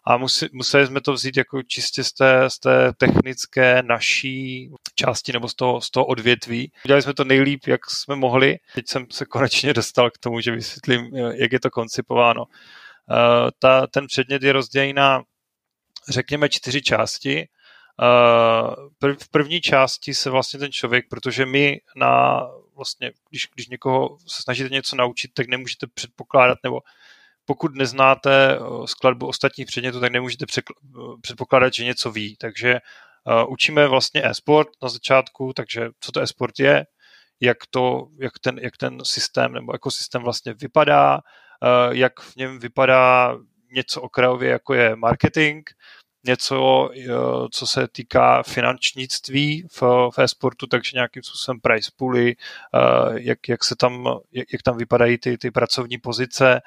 a 0.06 0.18
musí, 0.18 0.46
museli 0.52 0.88
jsme 0.88 1.02
to 1.02 1.13
vzít 1.13 1.38
jako 1.38 1.63
čistě 1.63 2.04
z 2.04 2.13
té, 2.13 2.50
z 2.50 2.60
té 2.60 2.94
technické 2.98 3.84
naší 3.84 4.70
části 4.96 5.34
nebo 5.34 5.50
z 5.50 5.56
toho, 5.56 5.82
z 5.82 5.89
toho 5.89 6.06
odvětví. 6.06 6.72
Udělali 6.86 7.02
jsme 7.02 7.13
to 7.13 7.24
nejlíp, 7.24 7.68
jak 7.68 7.89
jsme 7.89 8.16
mohli. 8.16 8.58
Teď 8.76 8.88
jsem 8.88 9.06
se 9.12 9.26
konečně 9.26 9.74
dostal 9.74 10.12
k 10.12 10.18
tomu, 10.18 10.42
že 10.42 10.52
vysvětlím, 10.52 11.16
jak 11.16 11.52
je 11.52 11.60
to 11.60 11.70
koncipováno. 11.70 12.46
Uh, 12.46 13.50
ta, 13.60 13.88
ten 13.88 14.08
předmět 14.08 14.44
je 14.44 14.54
rozdělený 14.54 14.94
na, 14.94 15.24
řekněme, 16.10 16.50
čtyři 16.50 16.82
části. 16.82 17.48
Uh, 18.02 19.13
v 19.18 19.30
první 19.30 19.62
části 19.62 20.13
se 20.13 20.30
vlastně 20.30 20.60
ten 20.60 20.72
člověk, 20.72 21.06
protože 21.10 21.46
my 21.46 21.82
na 21.96 22.42
vlastně, 22.76 23.12
když, 23.30 23.48
když 23.54 23.68
někoho 23.68 24.18
se 24.28 24.42
snažíte 24.42 24.70
něco 24.70 24.96
naučit, 24.96 25.32
tak 25.34 25.48
nemůžete 25.48 25.88
předpokládat 25.94 26.58
nebo 26.63 26.80
pokud 27.45 27.75
neznáte 27.75 28.56
eh, 28.56 28.60
skladbu 28.86 29.27
ostatních 29.27 29.67
předmětů, 29.67 29.99
tak 29.99 30.12
nemůžete 30.12 30.45
eh, 30.58 30.62
předpokládat, 31.21 31.73
že 31.73 31.86
něco 31.86 32.12
ví. 32.12 32.36
Takže 32.39 32.79
uh, 33.25 33.51
učíme 33.51 33.88
vlastně 33.88 34.25
e-sport 34.25 34.69
na 34.84 34.89
začátku, 34.89 35.53
takže 35.53 35.89
co 35.99 36.12
to 36.12 36.21
e-sport 36.21 36.60
je, 36.60 36.86
jak, 37.39 37.58
to, 37.69 38.08
jak, 38.19 38.39
ten, 38.39 38.60
jak 38.60 38.77
ten 38.77 38.97
systém 39.03 39.53
nebo 39.53 39.75
ekosystém 39.75 40.21
vlastně 40.23 40.53
vypadá, 40.53 41.19
jak 41.91 42.19
v 42.19 42.36
něm 42.36 42.60
vypadá 42.60 43.38
něco 43.71 44.01
okrajově, 44.01 44.49
jako 44.49 44.73
je 44.73 44.95
marketing, 44.95 45.69
něco, 46.25 46.89
co 47.51 47.67
se 47.67 47.88
týká 47.88 48.43
finančnictví 48.43 49.67
v, 49.71 49.82
v 50.15 50.19
e-sportu, 50.19 50.67
takže 50.67 50.91
nějakým 50.93 51.23
způsobem 51.23 51.60
price 51.62 51.91
pooly, 51.95 52.36
jak, 53.13 53.49
jak, 53.49 53.63
se 53.63 53.75
tam, 53.75 54.19
jak, 54.32 54.53
jak 54.53 54.62
tam 54.62 54.77
vypadají 54.77 55.17
ty, 55.17 55.38
ty 55.38 55.51
pracovní 55.51 55.97
pozice, 55.97 56.62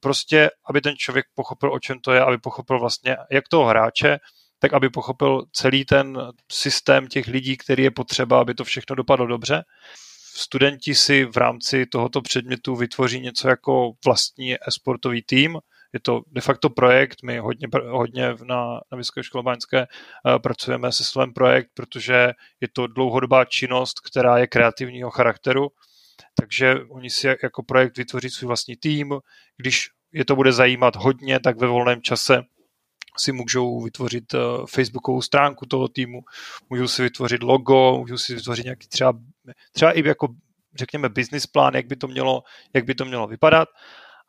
prostě, 0.00 0.50
aby 0.68 0.80
ten 0.80 0.96
člověk 0.96 1.26
pochopil, 1.34 1.72
o 1.72 1.78
čem 1.78 2.00
to 2.00 2.12
je, 2.12 2.20
aby 2.20 2.38
pochopil 2.38 2.80
vlastně 2.80 3.16
jak 3.30 3.48
toho 3.48 3.64
hráče, 3.64 4.18
tak 4.58 4.72
aby 4.74 4.90
pochopil 4.90 5.44
celý 5.52 5.84
ten 5.84 6.18
systém 6.52 7.06
těch 7.06 7.26
lidí, 7.26 7.56
který 7.56 7.82
je 7.82 7.90
potřeba, 7.90 8.40
aby 8.40 8.54
to 8.54 8.64
všechno 8.64 8.96
dopadlo 8.96 9.26
dobře. 9.26 9.64
Studenti 10.34 10.94
si 10.94 11.24
v 11.24 11.36
rámci 11.36 11.86
tohoto 11.86 12.22
předmětu 12.22 12.76
vytvoří 12.76 13.20
něco 13.20 13.48
jako 13.48 13.92
vlastní 14.04 14.56
esportový 14.68 15.22
tým. 15.22 15.58
Je 15.92 16.00
to 16.00 16.20
de 16.26 16.40
facto 16.40 16.70
projekt, 16.70 17.22
my 17.22 17.38
hodně, 17.38 17.68
hodně 17.88 18.34
na, 18.44 18.80
na 18.92 18.98
Vysoké 18.98 19.22
škole 19.22 19.42
Báňské 19.44 19.78
uh, 19.80 20.38
pracujeme 20.38 20.92
se 20.92 21.04
slovem 21.04 21.32
projekt, 21.32 21.70
protože 21.74 22.32
je 22.60 22.68
to 22.72 22.86
dlouhodobá 22.86 23.44
činnost, 23.44 24.00
která 24.00 24.38
je 24.38 24.46
kreativního 24.46 25.10
charakteru 25.10 25.68
takže 26.34 26.74
oni 26.88 27.10
si 27.10 27.26
jako 27.26 27.62
projekt 27.62 27.96
vytvoří 27.96 28.30
svůj 28.30 28.46
vlastní 28.46 28.76
tým, 28.76 29.14
když 29.56 29.88
je 30.12 30.24
to 30.24 30.36
bude 30.36 30.52
zajímat 30.52 30.96
hodně, 30.96 31.40
tak 31.40 31.58
ve 31.58 31.66
volném 31.66 32.02
čase 32.02 32.42
si 33.18 33.32
můžou 33.32 33.80
vytvořit 33.80 34.34
uh, 34.34 34.40
facebookovou 34.66 35.22
stránku 35.22 35.66
toho 35.66 35.88
týmu, 35.88 36.20
můžou 36.70 36.88
si 36.88 37.02
vytvořit 37.02 37.42
logo, 37.42 37.98
můžou 37.98 38.18
si 38.18 38.34
vytvořit 38.34 38.64
nějaký 38.64 38.88
třeba, 38.88 39.12
třeba 39.72 39.92
i 39.92 40.08
jako 40.08 40.28
řekněme 40.74 41.08
business 41.08 41.46
plán, 41.46 41.74
jak 41.74 41.86
by 41.86 41.96
to 41.96 42.08
mělo, 42.08 42.42
jak 42.74 42.84
by 42.84 42.94
to 42.94 43.04
mělo 43.04 43.26
vypadat. 43.26 43.68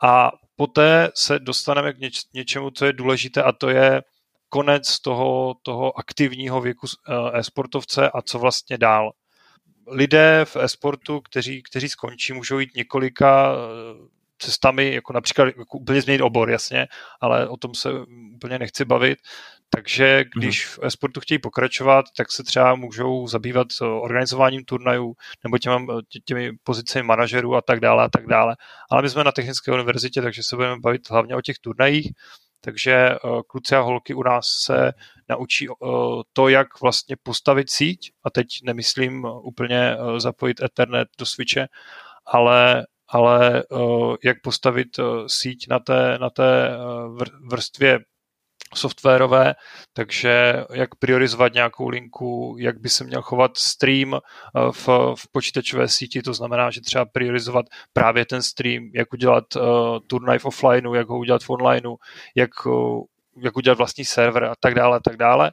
A 0.04 0.32
poté 0.56 1.10
se 1.15 1.39
dostaneme 1.39 1.93
k 1.93 1.97
něč, 1.97 2.21
něčemu, 2.34 2.71
co 2.71 2.86
je 2.86 2.93
důležité 2.93 3.43
a 3.43 3.51
to 3.51 3.69
je 3.69 4.01
konec 4.49 4.99
toho, 4.99 5.56
toho 5.62 5.99
aktivního 5.99 6.62
věku 6.62 6.88
uh, 6.88 7.36
e-sportovce 7.36 8.10
a 8.10 8.21
co 8.21 8.39
vlastně 8.39 8.77
dál 8.77 9.12
lidé 9.88 10.46
v 10.46 10.56
e-sportu, 10.56 11.22
kteří, 11.22 11.63
kteří 11.63 11.89
skončí, 11.89 12.34
můžou 12.34 12.60
jít 12.60 12.76
několika 12.76 13.54
eh, 13.54 14.08
cestami, 14.39 14.94
jako 14.94 15.13
například 15.13 15.46
jako 15.46 15.78
úplně 15.78 16.02
změnit 16.02 16.22
obor, 16.22 16.50
jasně, 16.50 16.88
ale 17.22 17.48
o 17.48 17.58
tom 17.58 17.76
se 17.76 17.89
úplně 18.36 18.60
nechci 18.60 18.86
bavit. 18.86 19.20
Takže 19.70 20.17
mhm. 20.17 20.41
když 20.41 20.65
v 20.65 20.80
e-sportu 20.84 21.20
chtějí 21.20 21.39
pokračovat, 21.39 22.06
tak 22.17 22.32
se 22.32 22.44
třeba 22.44 22.76
můžou 22.76 23.28
zabývat 23.28 23.67
eh, 23.82 23.86
organizováním 23.86 24.65
turnajů 24.65 25.13
nebo 25.44 25.58
těmi, 25.58 25.88
těmi 26.26 26.52
pozicemi 26.63 27.04
manažerů 27.04 27.56
a 27.56 27.62
tak 27.62 27.80
dále 27.80 28.04
a 28.04 28.10
tak 28.10 28.28
dále. 28.28 28.56
Ale 28.91 29.02
my 29.02 29.10
jsme 29.10 29.24
na 29.24 29.32
Technické 29.32 29.72
univerzitě, 29.72 30.22
takže 30.22 30.44
se 30.44 30.56
budeme 30.56 30.80
bavit 30.80 31.10
hlavně 31.10 31.36
o 31.36 31.41
těch 31.41 31.60
turnajích 31.60 32.12
takže 32.62 32.91
eh, 32.93 33.17
kluci 33.47 33.76
a 33.76 33.80
holky 33.80 34.13
u 34.13 34.24
nás 34.24 34.45
se 34.47 34.91
naučí 35.30 35.67
eh, 35.67 35.88
to, 36.34 36.47
jak 36.47 36.82
vlastně 36.82 37.15
postavit 37.24 37.69
síť, 37.69 38.12
a 38.24 38.30
teď 38.30 38.47
nemyslím 38.63 39.26
úplně 39.26 39.95
eh, 39.95 40.19
zapojit 40.19 40.62
Ethernet 40.62 41.08
do 41.19 41.26
switche, 41.26 41.67
ale, 42.26 42.86
ale 43.08 43.63
jak 44.24 44.41
postavit 44.41 44.88
síť 45.28 45.67
na 45.69 45.80
té, 45.80 46.17
na 46.21 46.30
té 46.30 46.78
vrstvě 47.50 48.00
softwarové, 48.75 49.55
takže 49.93 50.63
jak 50.73 50.95
priorizovat 50.95 51.53
nějakou 51.53 51.89
linku, 51.89 52.55
jak 52.60 52.79
by 52.79 52.89
se 52.89 53.03
měl 53.03 53.21
chovat 53.21 53.57
stream 53.57 54.13
eh, 54.13 54.19
v, 54.71 54.88
v 55.15 55.31
počítačové 55.31 55.88
síti, 55.88 56.21
to 56.21 56.34
znamená, 56.34 56.71
že 56.71 56.81
třeba 56.81 57.05
priorizovat 57.05 57.65
právě 57.93 58.25
ten 58.25 58.41
stream, 58.41 58.84
jak 58.93 59.13
udělat 59.13 59.55
uh, 59.55 59.62
turnaj 60.07 60.39
v 60.39 60.45
offlineu, 60.45 60.93
jak 60.93 61.07
ho 61.07 61.17
udělat 61.17 61.43
v 61.43 61.49
onlineu, 61.49 61.95
jak, 62.36 62.65
uh, 62.65 63.03
jak 63.43 63.57
udělat 63.57 63.77
vlastní 63.77 64.05
server 64.05 64.43
a 64.43 64.53
tak 64.60 64.75
dále, 64.75 64.97
a 64.97 64.99
tak 64.99 65.17
dále. 65.17 65.51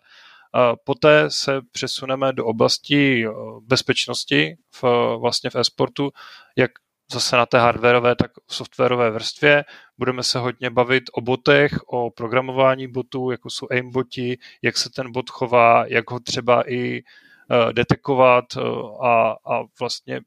Poté 0.84 1.30
se 1.30 1.60
přesuneme 1.72 2.32
do 2.32 2.46
oblasti 2.46 3.26
bezpečnosti 3.60 4.56
v, 4.74 4.82
vlastně 5.20 5.50
v 5.50 5.56
e-sportu, 5.56 6.10
jak 6.56 6.70
zase 7.12 7.36
na 7.36 7.46
té 7.46 7.58
hardwareové, 7.58 8.16
tak 8.16 8.30
softwarové 8.46 9.10
vrstvě. 9.10 9.64
Budeme 9.98 10.22
se 10.22 10.38
hodně 10.38 10.70
bavit 10.70 11.04
o 11.12 11.20
botech, 11.20 11.72
o 11.86 12.10
programování 12.10 12.88
botů, 12.88 13.30
jako 13.30 13.50
jsou 13.50 13.66
aimboti, 13.70 14.38
jak 14.62 14.78
se 14.78 14.90
ten 14.90 15.12
bot 15.12 15.30
chová, 15.30 15.84
jak 15.86 16.10
ho 16.10 16.20
třeba 16.20 16.70
i 16.70 17.02
uh, 17.02 17.72
detekovat 17.72 18.44
uh, 18.56 19.06
a, 19.06 19.30
a 19.30 19.62
vlastně 19.80 20.20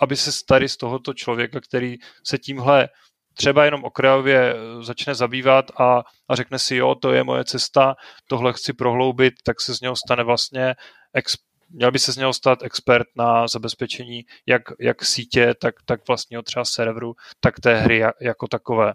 aby 0.00 0.16
se 0.16 0.32
starý 0.32 0.68
z 0.68 0.76
tohoto 0.76 1.14
člověka, 1.14 1.60
který 1.60 1.96
se 2.26 2.38
tímhle 2.38 2.88
třeba 3.34 3.64
jenom 3.64 3.84
okrajově 3.84 4.54
eh, 4.54 4.82
začne 4.82 5.14
zabývat 5.14 5.70
a, 5.80 6.02
a 6.28 6.34
řekne 6.34 6.58
si, 6.58 6.76
jo, 6.76 6.94
to 6.94 7.12
je 7.12 7.24
moje 7.24 7.44
cesta, 7.44 7.94
tohle 8.28 8.52
chci 8.52 8.72
prohloubit, 8.72 9.34
tak 9.44 9.60
se 9.60 9.74
z 9.74 9.80
něho 9.80 9.96
stane 9.96 10.24
vlastně 10.24 10.74
ex, 11.14 11.36
měl 11.70 11.92
by 11.92 11.98
se 11.98 12.12
z 12.12 12.16
něho 12.16 12.32
stát 12.32 12.62
expert 12.62 13.06
na 13.16 13.48
zabezpečení 13.48 14.24
jak, 14.46 14.62
jak 14.80 15.04
sítě, 15.04 15.54
tak, 15.60 15.74
tak 15.84 16.08
vlastně 16.08 16.42
třeba 16.42 16.64
serveru, 16.64 17.14
tak 17.40 17.60
té 17.60 17.76
hry 17.76 18.02
jako 18.20 18.48
takové. 18.48 18.92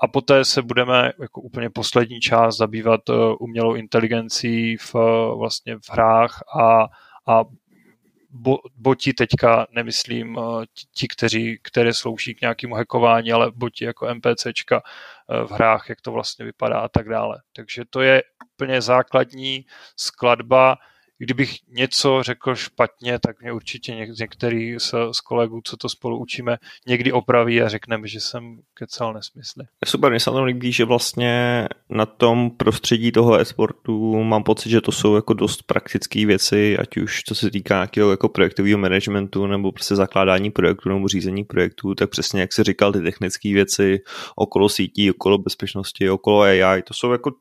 A 0.00 0.08
poté 0.08 0.44
se 0.44 0.62
budeme 0.62 1.12
jako 1.20 1.40
úplně 1.40 1.70
poslední 1.70 2.20
část 2.20 2.56
zabývat 2.56 3.00
eh, 3.10 3.12
umělou 3.40 3.74
inteligencí 3.74 4.76
v, 4.76 4.94
vlastně 5.38 5.76
v 5.76 5.90
hrách 5.90 6.42
a, 6.60 6.82
a 7.26 7.44
bo, 8.30 8.58
boti 8.76 9.12
teďka 9.12 9.66
nemyslím 9.70 10.38
eh, 10.38 10.66
ti, 10.94 11.08
kteří, 11.08 11.58
které 11.62 11.94
slouží 11.94 12.34
k 12.34 12.40
nějakému 12.40 12.74
hackování, 12.74 13.32
ale 13.32 13.52
boti 13.54 13.84
jako 13.84 14.14
NPCčka 14.14 14.82
eh, 14.82 15.46
v 15.46 15.50
hrách, 15.50 15.88
jak 15.88 16.00
to 16.00 16.12
vlastně 16.12 16.44
vypadá 16.44 16.78
a 16.78 16.88
tak 16.88 17.08
dále. 17.08 17.42
Takže 17.52 17.82
to 17.90 18.00
je 18.00 18.22
úplně 18.54 18.80
základní 18.80 19.66
skladba 19.96 20.76
kdybych 21.24 21.56
něco 21.68 22.22
řekl 22.22 22.54
špatně, 22.54 23.18
tak 23.18 23.40
mě 23.40 23.52
určitě 23.52 23.92
něk- 23.92 24.20
některý 24.20 24.80
z, 24.80 24.94
z 25.12 25.20
kolegů, 25.20 25.60
co 25.64 25.76
to 25.76 25.88
spolu 25.88 26.18
učíme, 26.18 26.56
někdy 26.86 27.12
opraví 27.12 27.62
a 27.62 27.68
řekneme, 27.68 28.08
že 28.08 28.20
jsem 28.20 28.58
kecal 28.74 29.12
nesmysly. 29.12 29.64
Super, 29.84 30.10
mě 30.10 30.20
se 30.20 30.30
tam 30.30 30.44
líbí, 30.44 30.72
že 30.72 30.84
vlastně 30.84 31.64
na 31.90 32.06
tom 32.06 32.50
prostředí 32.50 33.12
toho 33.12 33.38
e-sportu 33.38 34.24
mám 34.24 34.42
pocit, 34.42 34.70
že 34.70 34.80
to 34.80 34.92
jsou 34.92 35.14
jako 35.14 35.34
dost 35.34 35.62
praktické 35.62 36.26
věci, 36.26 36.78
ať 36.78 36.96
už 36.96 37.22
co 37.22 37.34
se 37.34 37.50
týká 37.50 37.74
nějakého 37.74 38.10
jako 38.10 38.28
projektového 38.28 38.78
managementu 38.78 39.46
nebo 39.46 39.72
prostě 39.72 39.96
zakládání 39.96 40.50
projektu 40.50 40.88
nebo 40.88 41.08
řízení 41.08 41.44
projektů, 41.44 41.94
tak 41.94 42.10
přesně 42.10 42.40
jak 42.40 42.52
se 42.52 42.64
říkal, 42.64 42.92
ty 42.92 43.00
technické 43.00 43.52
věci 43.52 44.00
okolo 44.36 44.68
sítí, 44.68 45.10
okolo 45.10 45.38
bezpečnosti, 45.38 46.10
okolo 46.10 46.40
AI, 46.42 46.82
to 46.82 46.94
jsou 46.94 47.12
jako 47.12 47.32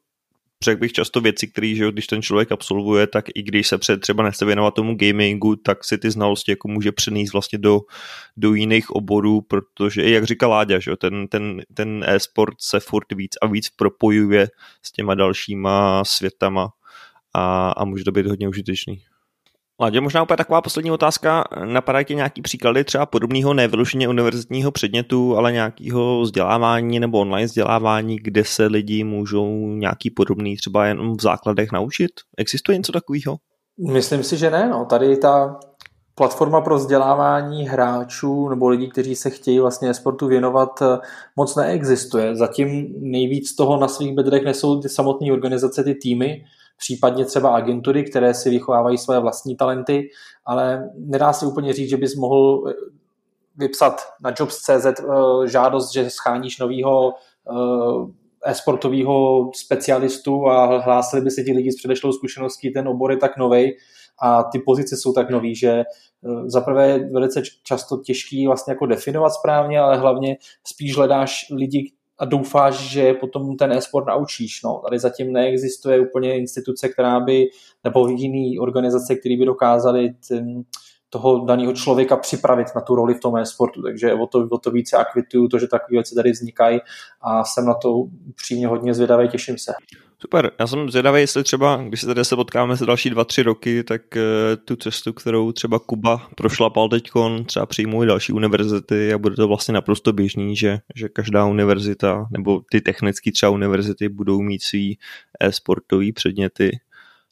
řekl 0.63 0.79
bych 0.79 0.93
často 0.93 1.21
věci, 1.21 1.47
které, 1.47 1.75
že 1.75 1.91
když 1.91 2.07
ten 2.07 2.21
člověk 2.21 2.51
absolvuje, 2.51 3.07
tak 3.07 3.25
i 3.35 3.43
když 3.43 3.67
se 3.67 3.77
před 3.77 3.99
třeba 3.99 4.23
nechce 4.23 4.45
věnovat 4.45 4.73
tomu 4.73 4.95
gamingu, 4.95 5.55
tak 5.55 5.83
si 5.83 5.97
ty 5.97 6.11
znalosti 6.11 6.51
jako 6.51 6.67
může 6.67 6.91
přenést 6.91 7.33
vlastně 7.33 7.59
do, 7.59 7.79
do 8.37 8.53
jiných 8.53 8.91
oborů, 8.91 9.41
protože, 9.41 10.09
jak 10.09 10.23
říká 10.23 10.47
Láďa, 10.47 10.79
že 10.79 10.95
ten, 10.95 11.27
ten, 11.27 11.61
ten 11.73 12.05
e-sport 12.07 12.55
se 12.59 12.79
furt 12.79 13.11
víc 13.15 13.31
a 13.41 13.47
víc 13.47 13.69
propojuje 13.69 14.47
s 14.83 14.91
těma 14.91 15.15
dalšíma 15.15 16.03
světama 16.05 16.69
a, 17.33 17.71
a 17.71 17.85
může 17.85 18.03
to 18.03 18.11
být 18.11 18.25
hodně 18.25 18.49
užitečný. 18.49 19.12
Ladě, 19.79 20.01
možná 20.01 20.23
úplně 20.23 20.37
taková 20.37 20.61
poslední 20.61 20.91
otázka. 20.91 21.43
Napadá 21.65 22.03
ti 22.03 22.15
nějaký 22.15 22.41
příklady 22.41 22.83
třeba 22.83 23.05
podobného 23.05 23.53
nevylušeně 23.53 24.07
univerzitního 24.07 24.71
předmětu, 24.71 25.37
ale 25.37 25.51
nějakého 25.51 26.21
vzdělávání 26.21 26.99
nebo 26.99 27.19
online 27.19 27.45
vzdělávání, 27.45 28.15
kde 28.15 28.43
se 28.43 28.65
lidi 28.65 29.03
můžou 29.03 29.67
nějaký 29.67 30.09
podobný 30.09 30.55
třeba 30.57 30.85
jen 30.85 31.17
v 31.17 31.21
základech 31.21 31.71
naučit? 31.71 32.11
Existuje 32.37 32.77
něco 32.77 32.91
takového? 32.91 33.37
Myslím 33.91 34.23
si, 34.23 34.37
že 34.37 34.49
ne. 34.49 34.69
No. 34.69 34.85
Tady 34.85 35.17
ta 35.17 35.59
platforma 36.15 36.61
pro 36.61 36.75
vzdělávání 36.75 37.67
hráčů 37.67 38.49
nebo 38.49 38.69
lidí, 38.69 38.89
kteří 38.89 39.15
se 39.15 39.29
chtějí 39.29 39.59
vlastně 39.59 39.93
sportu 39.93 40.27
věnovat, 40.27 40.69
moc 41.35 41.55
neexistuje. 41.55 42.35
Zatím 42.35 42.93
nejvíc 42.99 43.55
toho 43.55 43.77
na 43.77 43.87
svých 43.87 44.15
bedrech 44.15 44.43
nesou 44.45 44.81
ty 44.81 44.89
samotné 44.89 45.31
organizace, 45.31 45.83
ty 45.83 45.95
týmy, 45.95 46.45
případně 46.83 47.25
třeba 47.25 47.55
agentury, 47.55 48.03
které 48.03 48.33
si 48.33 48.49
vychovávají 48.49 48.97
své 48.97 49.19
vlastní 49.19 49.55
talenty, 49.55 50.09
ale 50.45 50.89
nedá 50.95 51.33
se 51.33 51.45
úplně 51.45 51.73
říct, 51.73 51.89
že 51.89 51.97
bys 51.97 52.15
mohl 52.15 52.63
eh, 52.69 52.73
vypsat 53.57 54.01
na 54.21 54.33
jobs.cz 54.39 54.85
eh, 54.85 55.47
žádost, 55.47 55.93
že 55.93 56.09
scháníš 56.09 56.59
novýho 56.59 57.13
eh, 57.13 58.51
e-sportového 58.51 59.49
specialistu 59.55 60.47
a 60.47 60.77
hlásili 60.77 61.21
by 61.21 61.31
se 61.31 61.43
ti 61.43 61.53
lidi 61.53 61.71
s 61.71 61.77
předešlou 61.77 62.11
zkušeností, 62.11 62.71
ten 62.71 62.87
obor 62.87 63.11
je 63.11 63.17
tak 63.17 63.37
nový 63.37 63.71
a 64.21 64.43
ty 64.43 64.59
pozice 64.59 64.97
jsou 64.97 65.13
tak 65.13 65.29
nový, 65.29 65.55
že 65.55 65.83
zaprvé 66.45 66.87
je 66.87 67.09
velice 67.13 67.41
často 67.63 67.97
těžký 67.97 68.47
vlastně 68.47 68.71
jako 68.71 68.85
definovat 68.85 69.29
správně, 69.29 69.79
ale 69.79 69.97
hlavně 69.97 70.37
spíš 70.67 70.95
hledáš 70.95 71.45
lidi, 71.51 71.91
a 72.23 72.25
doufáš, 72.25 72.75
že 72.75 73.13
potom 73.13 73.57
ten 73.57 73.71
e-sport 73.71 74.07
naučíš. 74.07 74.63
No, 74.63 74.81
tady 74.85 74.99
zatím 74.99 75.33
neexistuje 75.33 75.99
úplně 75.99 76.37
instituce, 76.37 76.89
která 76.89 77.19
by, 77.19 77.49
nebo 77.83 78.07
jiný 78.07 78.59
organizace, 78.59 79.15
které 79.15 79.37
by 79.37 79.45
dokázali 79.45 80.15
ten, 80.27 80.63
toho 81.09 81.45
daného 81.45 81.73
člověka 81.73 82.17
připravit 82.17 82.67
na 82.75 82.81
tu 82.81 82.95
roli 82.95 83.13
v 83.13 83.19
tom 83.19 83.37
e-sportu. 83.37 83.81
Takže 83.81 84.13
o 84.13 84.27
to, 84.27 84.47
o 84.51 84.57
to 84.57 84.71
více 84.71 84.97
akvituju 84.97 85.47
to, 85.47 85.59
že 85.59 85.67
takové 85.67 85.95
věci 85.95 86.15
tady 86.15 86.31
vznikají 86.31 86.79
a 87.21 87.43
jsem 87.43 87.65
na 87.65 87.73
to 87.73 87.93
upřímně 88.29 88.67
hodně 88.67 88.93
zvědavý, 88.93 89.29
těším 89.29 89.57
se. 89.57 89.73
Super, 90.23 90.51
já 90.59 90.67
jsem 90.67 90.89
zvědavý, 90.89 91.21
jestli 91.21 91.43
třeba, 91.43 91.83
když 91.87 92.01
se 92.01 92.07
tady 92.07 92.25
se 92.25 92.35
potkáme 92.35 92.75
za 92.75 92.85
další 92.85 93.09
dva, 93.09 93.23
tři 93.23 93.43
roky, 93.43 93.83
tak 93.83 94.01
uh, 94.15 94.21
tu 94.65 94.75
cestu, 94.75 95.13
kterou 95.13 95.51
třeba 95.51 95.79
Kuba 95.79 96.27
prošlapal 96.37 96.89
teďkon, 96.89 97.45
třeba 97.45 97.65
přijmou 97.65 98.03
i 98.03 98.05
další 98.05 98.33
univerzity 98.33 99.13
a 99.13 99.17
bude 99.17 99.35
to 99.35 99.47
vlastně 99.47 99.73
naprosto 99.73 100.13
běžný, 100.13 100.55
že, 100.55 100.79
že 100.95 101.09
každá 101.09 101.45
univerzita 101.45 102.27
nebo 102.31 102.61
ty 102.71 102.81
technické 102.81 103.31
třeba 103.31 103.49
univerzity 103.49 104.09
budou 104.09 104.41
mít 104.41 104.63
svý 104.63 104.97
e-sportový 105.39 106.11
předměty. 106.11 106.79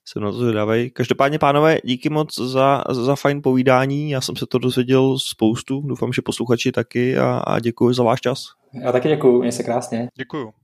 Jsem 0.06 0.24
na 0.24 0.32
to 0.32 0.38
zvědavý. 0.38 0.90
Každopádně, 0.90 1.40
pánové, 1.40 1.78
díky 1.84 2.10
moc 2.10 2.40
za, 2.40 2.84
za 2.90 3.16
fajn 3.16 3.42
povídání. 3.42 4.10
Já 4.10 4.22
jsem 4.22 4.36
se 4.36 4.46
to 4.46 4.58
dozvěděl 4.58 5.20
spoustu. 5.20 5.82
Doufám, 5.82 6.14
že 6.14 6.22
posluchači 6.22 6.72
taky 6.72 7.18
a, 7.18 7.38
a 7.48 7.60
děkuji 7.60 7.94
za 7.94 8.04
váš 8.04 8.22
čas. 8.22 8.46
Já 8.84 8.92
taky 8.92 9.08
děkuji, 9.08 9.40
měj 9.40 9.52
se 9.52 9.64
krásně. 9.64 10.08
Děkuji. 10.18 10.61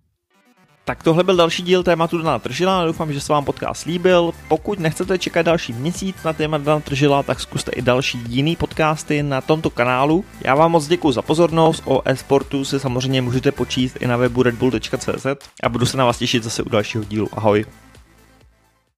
Tak 0.88 1.04
tohle 1.04 1.24
byl 1.24 1.36
další 1.36 1.64
díl 1.64 1.84
tématu 1.84 2.18
Dana 2.18 2.40
Tržila, 2.40 2.86
doufám, 2.86 3.14
že 3.14 3.22
se 3.22 3.34
vám 3.34 3.46
podcast 3.46 3.86
líbil. 3.86 4.32
Pokud 4.48 4.80
nechcete 4.80 5.18
čekat 5.18 5.42
další 5.42 5.74
měsíc 5.74 6.16
na 6.26 6.34
téma 6.34 6.58
Dana 6.58 6.80
Tržila, 6.80 7.24
tak 7.24 7.40
zkuste 7.40 7.72
i 7.72 7.82
další 7.82 8.20
jiný 8.28 8.56
podcasty 8.56 9.24
na 9.24 9.42
tomto 9.42 9.70
kanálu. 9.70 10.26
Já 10.42 10.56
vám 10.56 10.72
moc 10.72 10.88
děkuji 10.88 11.12
za 11.12 11.22
pozornost, 11.22 11.84
o 11.86 12.02
e-sportu 12.06 12.66
si 12.66 12.80
samozřejmě 12.80 13.22
můžete 13.22 13.52
počíst 13.52 13.98
i 14.00 14.08
na 14.08 14.18
webu 14.18 14.44
redbull.cz 14.44 15.26
a 15.64 15.70
budu 15.70 15.86
se 15.86 15.98
na 15.98 16.06
vás 16.06 16.18
těšit 16.18 16.44
zase 16.44 16.64
u 16.64 16.70
dalšího 16.70 17.04
dílu. 17.04 17.30
Ahoj. 17.34 17.66